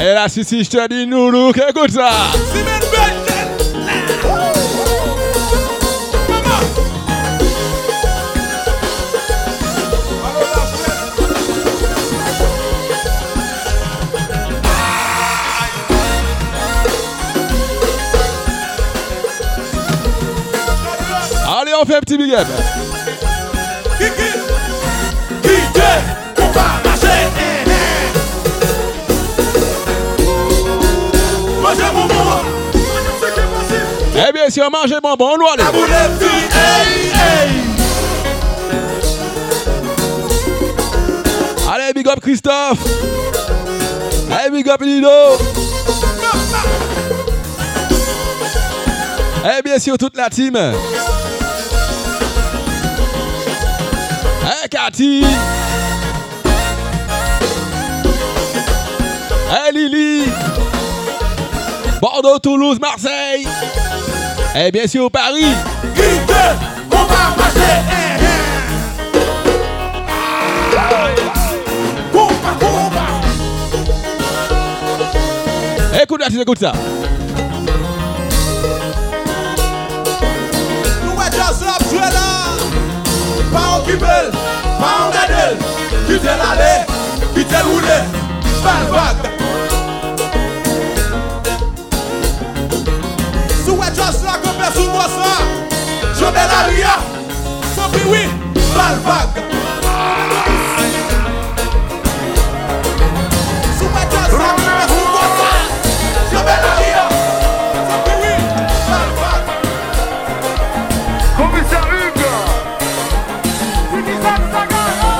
[0.00, 2.08] Et là, si, si, je te dis, nous, look, écoute ça.
[21.60, 22.46] Allez, on fait un petit big up.
[34.70, 35.36] Mangez bonbon,
[36.52, 37.48] Hey, hey
[41.68, 42.78] Allez, big up Christophe.
[44.30, 45.08] Allez, big up Lido.
[49.44, 50.56] Eh bien sûr, toute la team.
[54.42, 55.24] Hey Cathy.
[59.50, 60.24] Hey Lily.
[62.00, 63.46] Bordeaux, Toulouse, Marseille.
[64.56, 65.54] Et bien sûr Paris.
[66.90, 67.60] On va marcher.
[67.90, 68.38] eh, eh.
[72.12, 73.06] Compa, compa.
[76.02, 76.72] Écoute là, écoute ça.
[81.04, 82.06] Nous jazz joué là.
[83.52, 84.16] Pas occupé,
[84.78, 85.18] pas en.
[86.06, 86.86] Quitte l'aller,
[87.34, 88.02] quitte le rouler.
[88.62, 89.37] Pas le
[94.84, 95.34] ça.
[96.14, 96.48] Je mets la ria.
[96.48, 96.94] La ria.
[97.74, 98.28] Sans plus oui,
[98.74, 99.38] pas le vague.
[111.38, 112.32] Commissaire Hugues
[113.94, 115.14] Unissam Sagara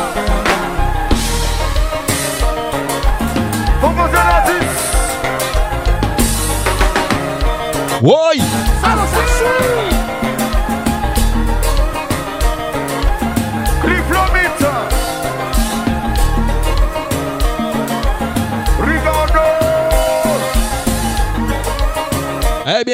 [3.80, 4.54] Proposé la 10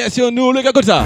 [0.07, 1.03] Eh sûr, nous, le gars comme ça.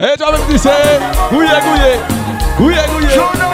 [0.00, 0.70] Et toi même tu sais,
[1.30, 1.98] gouillé, gouillé.
[2.56, 3.53] Gouillé, gouillé.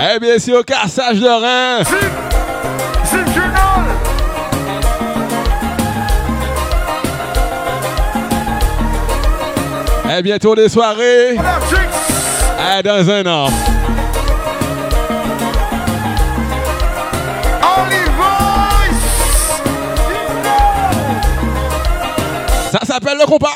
[0.00, 2.23] Eh bien sûr, cassage de rein.
[10.16, 11.36] Eh bientôt des soirées.
[11.36, 13.48] Eh, dans un an.
[22.70, 23.54] Ça s'appelle le compas.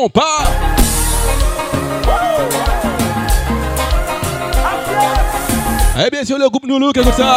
[0.00, 0.50] Compas, compas.
[6.02, 7.36] Eh bien sûr, le groupe Noulou, qu'est-ce que ça?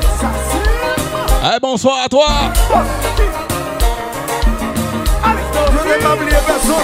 [1.43, 2.27] Eh, bonsoir à toi.
[5.23, 6.75] Je n'ai pas oublié personne.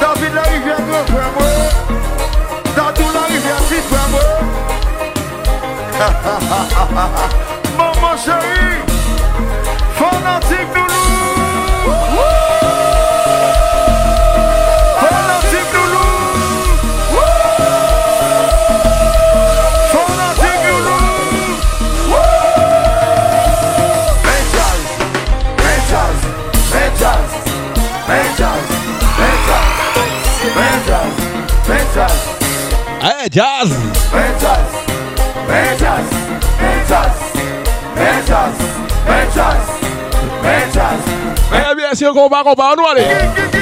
[0.00, 1.46] David la rivière, grand frère, moi.
[2.74, 4.20] Dadou la rivière, petit frère, moi.
[7.76, 8.80] Maman chérie,
[9.94, 11.05] fanatique loulou.
[33.34, 33.70] measures.
[34.12, 34.72] Measures,
[35.48, 36.10] measures,
[36.60, 37.16] measures,
[37.96, 38.58] measures,
[39.06, 39.66] measures,
[40.42, 41.04] measures.
[41.52, 43.55] Eh bien, si on combat, combat, on va aller.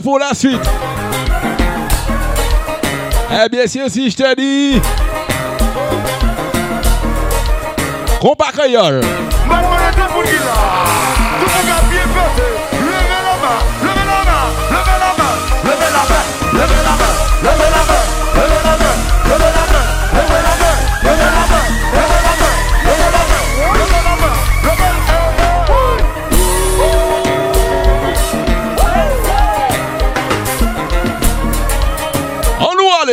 [0.00, 0.60] Pour la suite
[3.30, 4.80] Eh bien sûr, si je te dis...
[8.52, 9.00] Créole.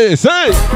[0.10, 0.68] Hey, say.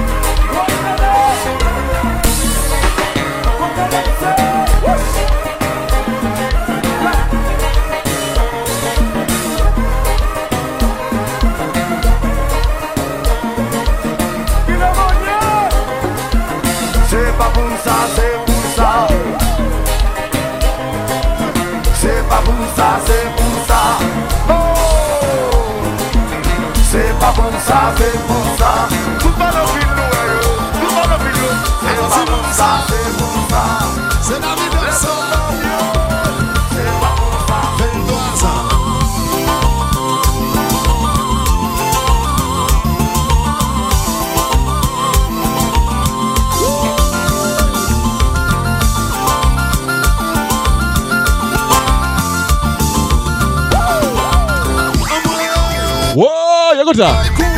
[56.15, 57.52] 와, 야, 거다.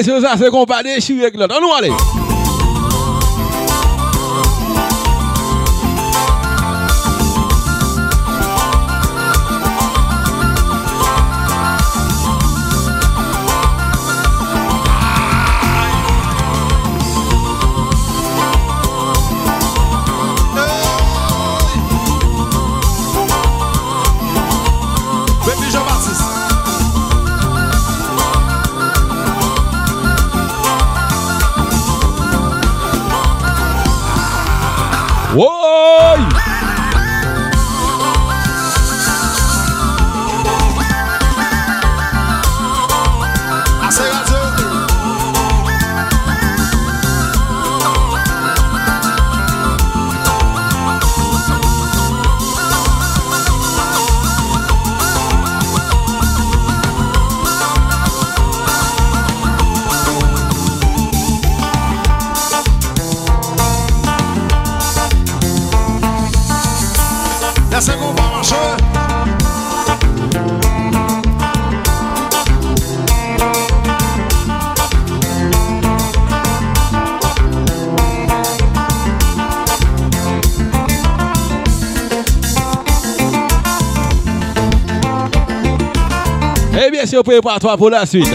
[0.00, 1.54] messieurs, ça c'est qu'on va déchirer avec l'autre.
[1.58, 2.19] On nous allez.
[87.20, 88.34] Sûr, prépare-toi pour la suite.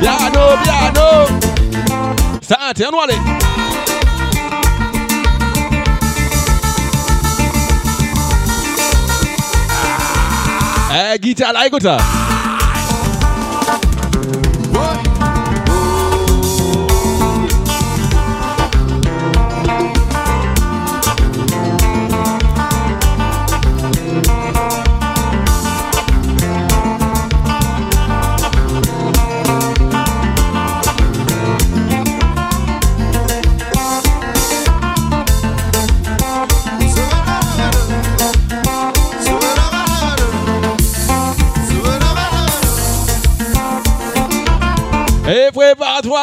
[0.00, 1.26] Piano, piano.
[2.40, 3.18] Ça, tiens, nous aller.
[10.96, 11.96] Eh, guitare là, écoute ça.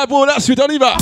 [0.07, 0.95] Pour la suite, on y va.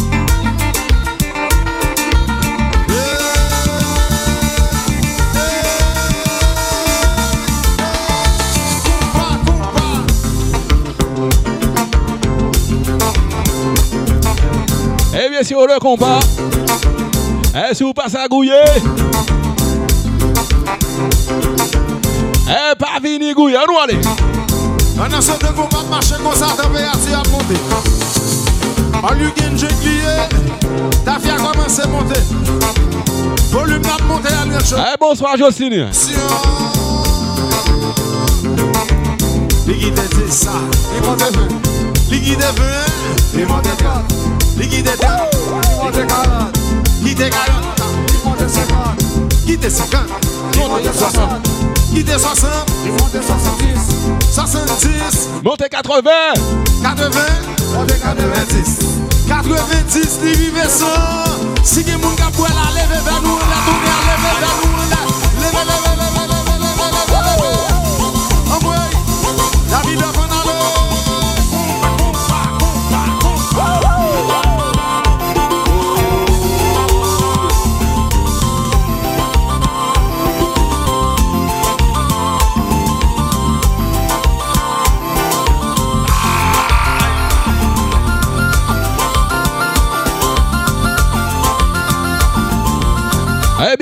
[15.14, 16.20] Et bien sûr, le combat.
[17.56, 18.54] Et si vous passez à gouiller.
[22.48, 24.00] Et pas fini gouiller, nous allez.
[25.00, 28.19] Un an de combat marcher comme ça, t'as à monter.
[29.02, 30.02] En lui gagne j'ai plié,
[31.06, 32.20] ta fille a commencé à monter.
[33.52, 34.80] Volume n'a monté à l'autre chose.
[34.80, 35.90] Eh, bonsoir Jocelyne.
[39.68, 40.52] Ligi de 10 ça,
[40.96, 42.12] il monte 20.
[42.12, 42.52] Ligi de 20,
[43.36, 43.78] il monte 4.
[44.58, 44.98] Ligi de 10,
[45.74, 46.60] il monte 40.
[47.10, 47.34] Qui de 40,
[48.14, 48.78] il monte 50.
[49.46, 50.02] Qui de 50,
[50.54, 51.59] il monte 60.
[51.94, 52.49] Qui de 60,
[52.86, 54.32] il monte 70.
[54.32, 56.10] 70, Montez 80.
[56.84, 57.20] 80,
[57.78, 58.80] on est 90.
[59.28, 60.86] 90, li vive 100.
[61.64, 64.76] Si gen moun ka pou la leve vers nous, la tourner à leve vers nous,
[64.90, 64.99] leve,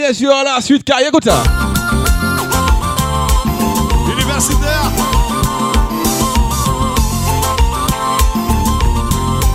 [0.08, 1.44] bien sûr, la suite, car écoute ça.
[4.10, 4.92] Universitaire.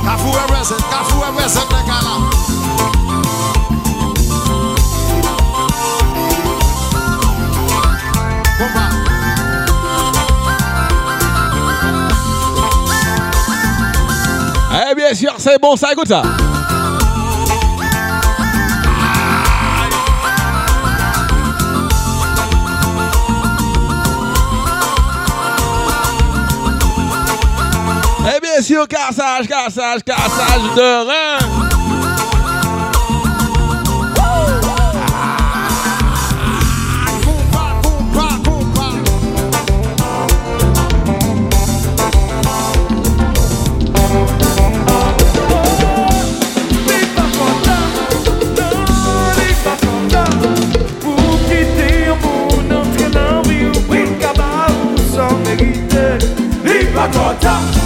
[0.04, 2.14] Kafou represent, Kafou represent le gars là.
[8.58, 8.90] Combat.
[14.90, 16.22] Eh bien sûr, c'est bon, ça, écoute ça.
[28.62, 31.72] Sûr, cassage, cassage, cassage de rein.
[57.12, 57.81] Combat,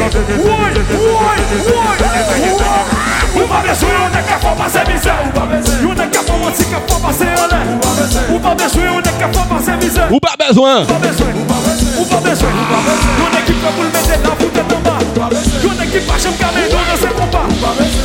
[0.00, 0.02] O
[3.46, 5.12] babesu e o neke fò pa se mize O
[5.94, 7.60] neke fò ansi ke fò pa se anè
[8.34, 10.84] O babesu e o neke fò pa se mize O babesu e O
[12.04, 12.48] babesu e
[13.20, 14.94] Yon ekip ka pou l'mete la foute nan ba
[15.62, 17.42] Yon ekip pa jem ka men do nan se kompa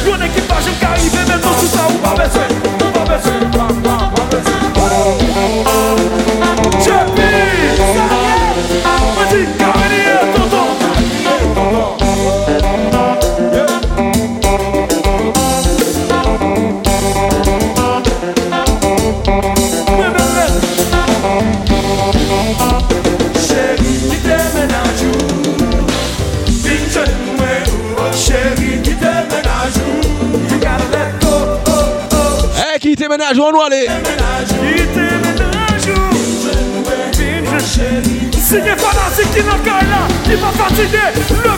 [0.05, 2.45] Yon ekip pa jem ka ive men do sou sa O babesu e
[2.83, 3.41] O babesu e O
[4.19, 4.53] babesu
[7.21, 7.24] e
[33.39, 33.87] on doit aller.
[38.77, 41.09] Fanatique qui qu'à là Qui va fatiguer
[41.43, 41.57] Le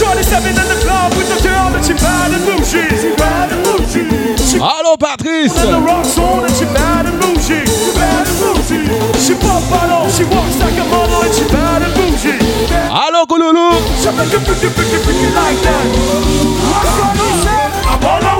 [0.00, 2.88] Shorty set me in the club with the girl and she bad and bougie.
[3.02, 4.06] She bad and bougie.
[4.38, 5.56] She Allô Patrice.
[5.62, 7.66] in the rock zone and she bad and bougie.
[7.66, 8.86] She bad and bougie.
[9.18, 12.38] She pop bottle, she walks like a model and she bad and bougie.
[12.88, 13.74] Allô Kouloulou.
[14.00, 15.86] She make it freaky, freaky, freaky like that.
[16.70, 17.70] What's what said?
[17.90, 18.39] I'm on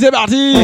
[0.00, 0.56] c'est parti.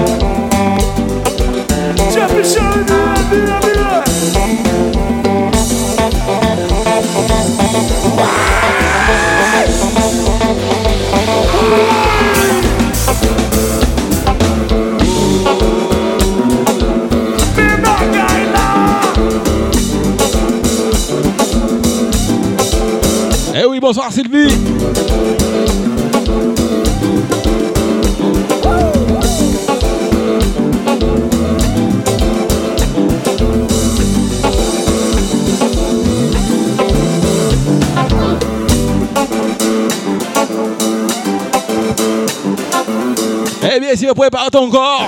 [44.23, 45.07] Eh bien, si vous préparez ton corps,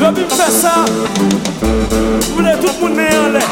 [0.00, 0.84] Le bim fait ça.
[1.60, 3.42] Vous voulez tout le monde met en l'air.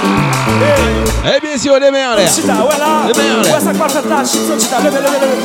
[1.27, 2.31] eh bien, si on les met en l'air.
[2.33, 3.07] Chita, ouais là.
[3.07, 3.55] Les en l'air.
[3.55, 4.25] Ouais, ça va faire là.
[4.25, 5.39] Chita, chita, levez, levez, levez.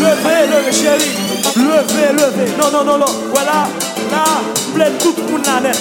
[0.00, 1.12] Levez, levez, chérie.
[1.56, 2.52] Levez, levez.
[2.58, 3.12] Non, non, non, non.
[3.34, 3.68] Voilà.
[4.10, 4.24] Là,
[4.66, 5.78] vous voulez tout le monde là net.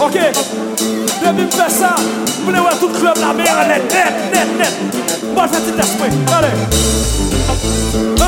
[0.00, 0.16] Ok.
[1.22, 1.94] Le bim fait ça.
[2.38, 4.74] Vous voulez voir tout le club là, mais en net, net, net, net.
[5.32, 5.62] Bonne fête.
[6.36, 8.09] Allez.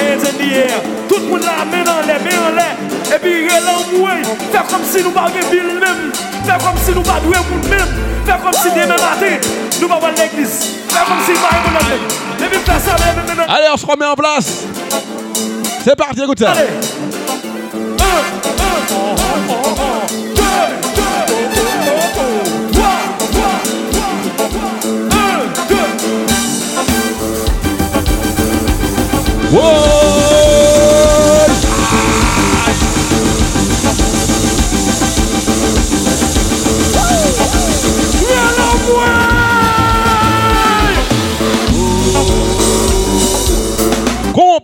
[0.00, 0.80] hands in the air.
[1.08, 2.74] Tout le monde la main en l'air, main en l'air.
[3.14, 4.24] Et puis, il en mouille.
[4.52, 5.02] Faire comme si
[5.50, 6.12] ville même.
[6.46, 6.92] Faire comme si
[7.48, 7.90] pour même.
[8.24, 9.36] Faire comme si matin,
[9.80, 10.56] nous pas voir l'église.
[10.88, 11.32] Faire comme si
[13.16, 13.44] mais, mais, mais.
[13.52, 14.64] Allez, on se remet en place.
[15.84, 16.52] C'est parti, écoute ça.
[16.52, 16.68] Allez.
[17.98, 19.14] Un, un, deux, deux, trois,
[19.48, 20.06] trois, trois.
[25.12, 25.90] Un, deux.
[29.52, 29.89] Wow.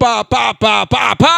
[0.07, 1.37] pa pa pa pa pa.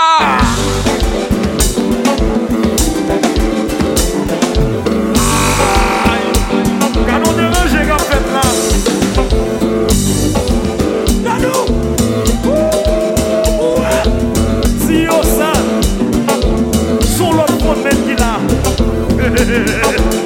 [7.06, 8.44] Gado deranje gam fet la.
[11.24, 11.54] Gado
[14.84, 15.50] Si yo sa
[17.16, 18.32] Son lot kon men ki la.
[19.16, 20.14] Hehehe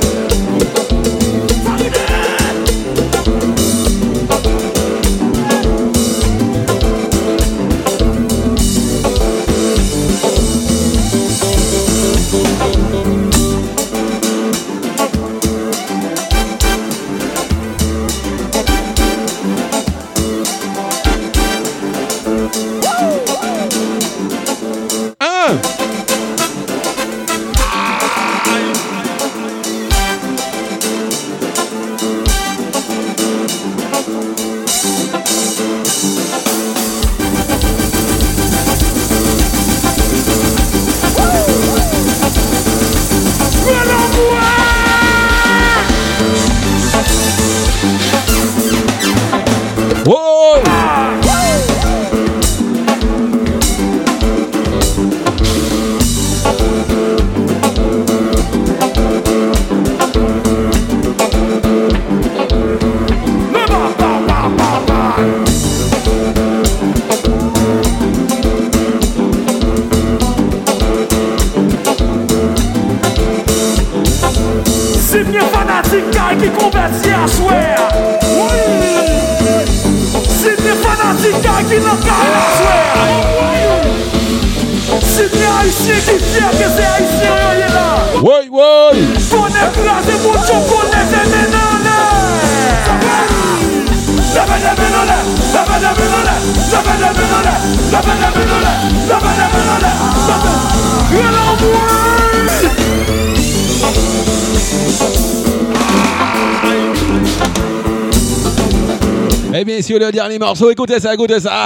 [110.23, 111.65] dernier morceau, écoutez ça, écoutez ça.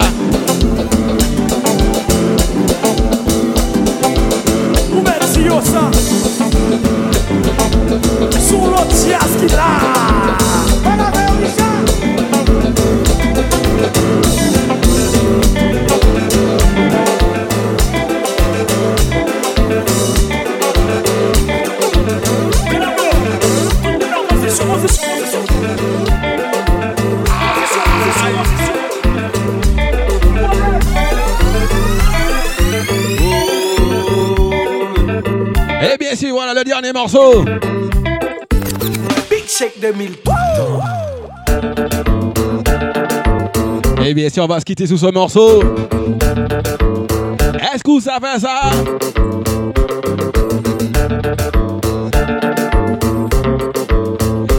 [37.07, 37.45] Morceau.
[39.31, 40.35] Big Shake 2003
[44.05, 45.63] Eh bien, si on va se quitter sous ce morceau.
[47.73, 48.71] Est-ce que ça fait ça?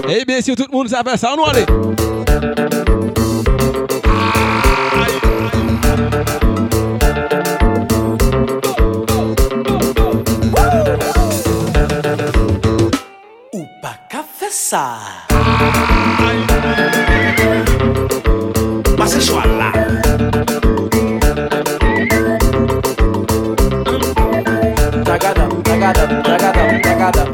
[0.10, 1.52] Eh bien, si tout le monde ça fait ça, on va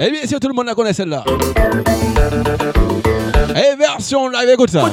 [0.06, 1.24] Eh bien, si tout le monde la connaît celle-là.
[3.56, 4.84] Et version live, écoute ça.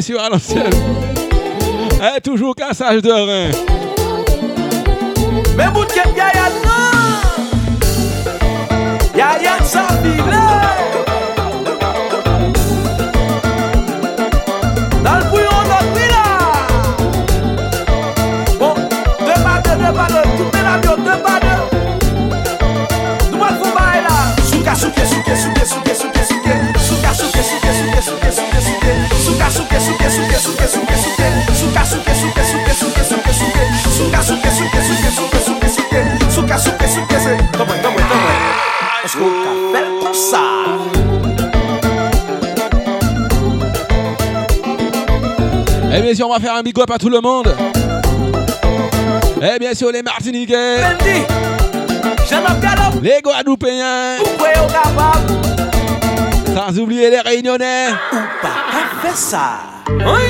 [0.00, 0.72] Sûr, à l'ancienne.
[2.00, 3.50] Eh, toujours cassage de rein.
[5.56, 7.00] Mais ket yaya non
[9.14, 10.59] Yaya sa bile
[45.92, 47.54] Eh bien sûr, on va faire un big up à tout le monde.
[49.42, 50.76] Eh bien sûr, les Martiniquais,
[53.02, 54.16] les Guadeloupéens,
[56.54, 57.88] sans oublier les Réunionnais.
[58.12, 59.69] Ou pas faire ça?
[60.06, 60.26] Oui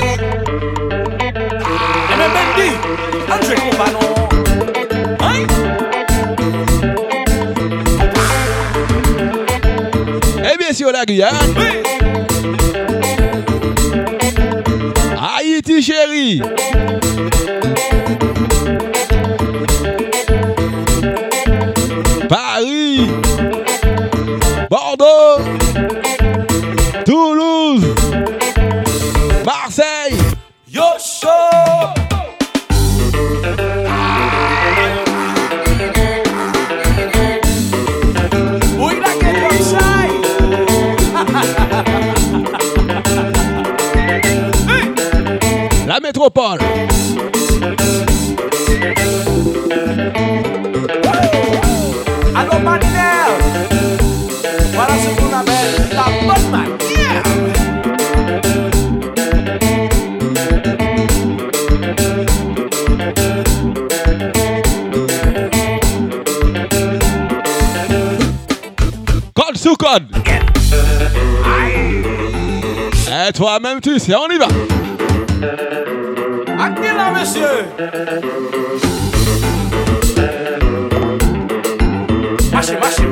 [1.13, 2.69] Eh mais Bendy
[3.29, 4.09] Un jeu compagnon
[5.21, 5.47] Oui
[10.43, 11.83] Eh bien sûr, la Guyane, Oui
[15.19, 16.41] Haïti chérie.
[30.73, 31.27] Yo show
[38.79, 39.11] Oui la
[45.87, 46.59] La métropole.
[73.31, 74.47] Et toi-même, tu sais, on y va.
[76.61, 77.47] Acte là monsieur?
[82.51, 83.03] Marchez, marchez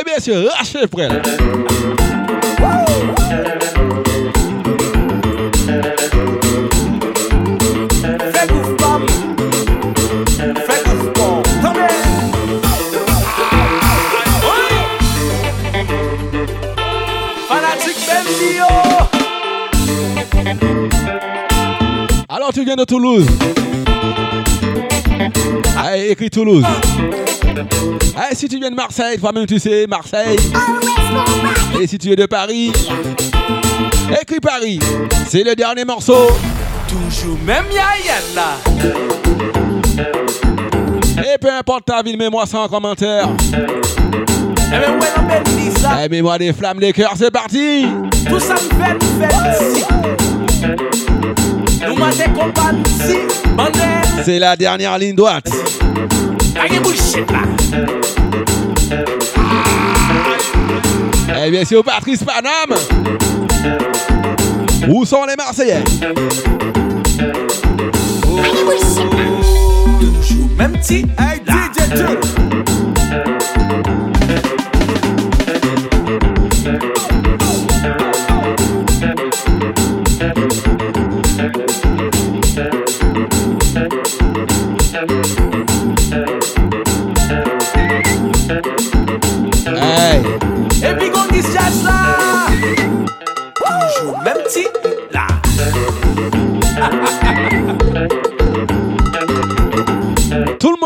[0.00, 1.20] Eh bien sûr, lâchez frère.
[22.56, 23.26] Tu viens de Toulouse?
[25.76, 26.64] Allez, écris Toulouse.
[28.16, 30.38] Allez, si tu viens de Marseille, toi-même tu sais, Marseille.
[31.78, 32.72] Et si tu es de Paris,
[34.22, 34.78] écris Paris.
[35.28, 36.28] C'est le dernier morceau.
[36.88, 38.54] Toujours même Yayan là
[41.34, 43.28] Et peu importe ta ville, mets-moi ça en commentaire.
[43.52, 43.56] Eh
[44.70, 44.98] ben
[46.02, 47.86] Eh, mets-moi des flammes, des cœurs, c'est parti.
[48.26, 48.96] Tout ça me fait
[54.24, 55.48] C'est la dernière ligne droite.
[56.54, 57.42] Là.
[61.46, 62.78] Eh bien sûr, Patrice Paname.
[64.88, 65.84] Où sont les Marseillais?
[70.58, 72.45] Même petit Hey DJ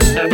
[0.00, 0.29] Thank you.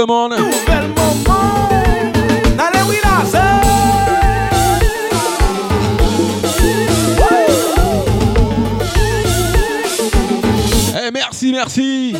[0.00, 0.34] Le monde.
[10.96, 12.14] Eh, merci, merci.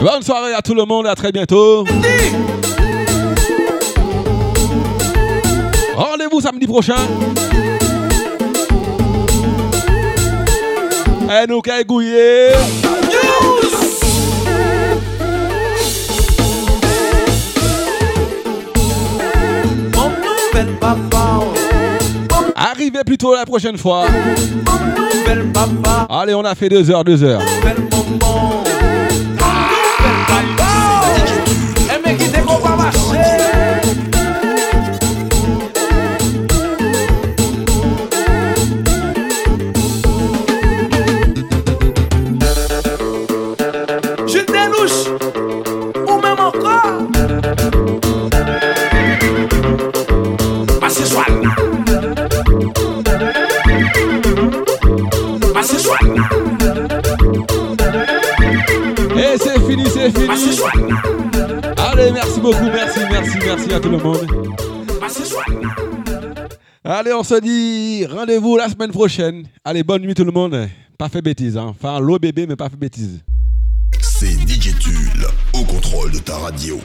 [0.00, 1.84] Bonne soirée à tout le monde, à très bientôt.
[5.94, 6.94] Rendez-vous samedi prochain.
[11.32, 11.62] Eh, nous.
[22.56, 24.06] Arrivez plutôt la prochaine fois.
[26.08, 27.42] Allez, on a fait deux heures, deux heures.
[63.72, 64.26] À tout le monde.
[66.82, 69.46] Allez, on se dit rendez-vous la semaine prochaine.
[69.64, 70.68] Allez, bonne nuit tout le monde.
[70.98, 71.66] Pas fait bêtise, hein.
[71.68, 73.20] Enfin, l'eau bébé, mais pas fait bêtise.
[74.00, 74.36] C'est
[75.52, 76.80] au contrôle de ta radio.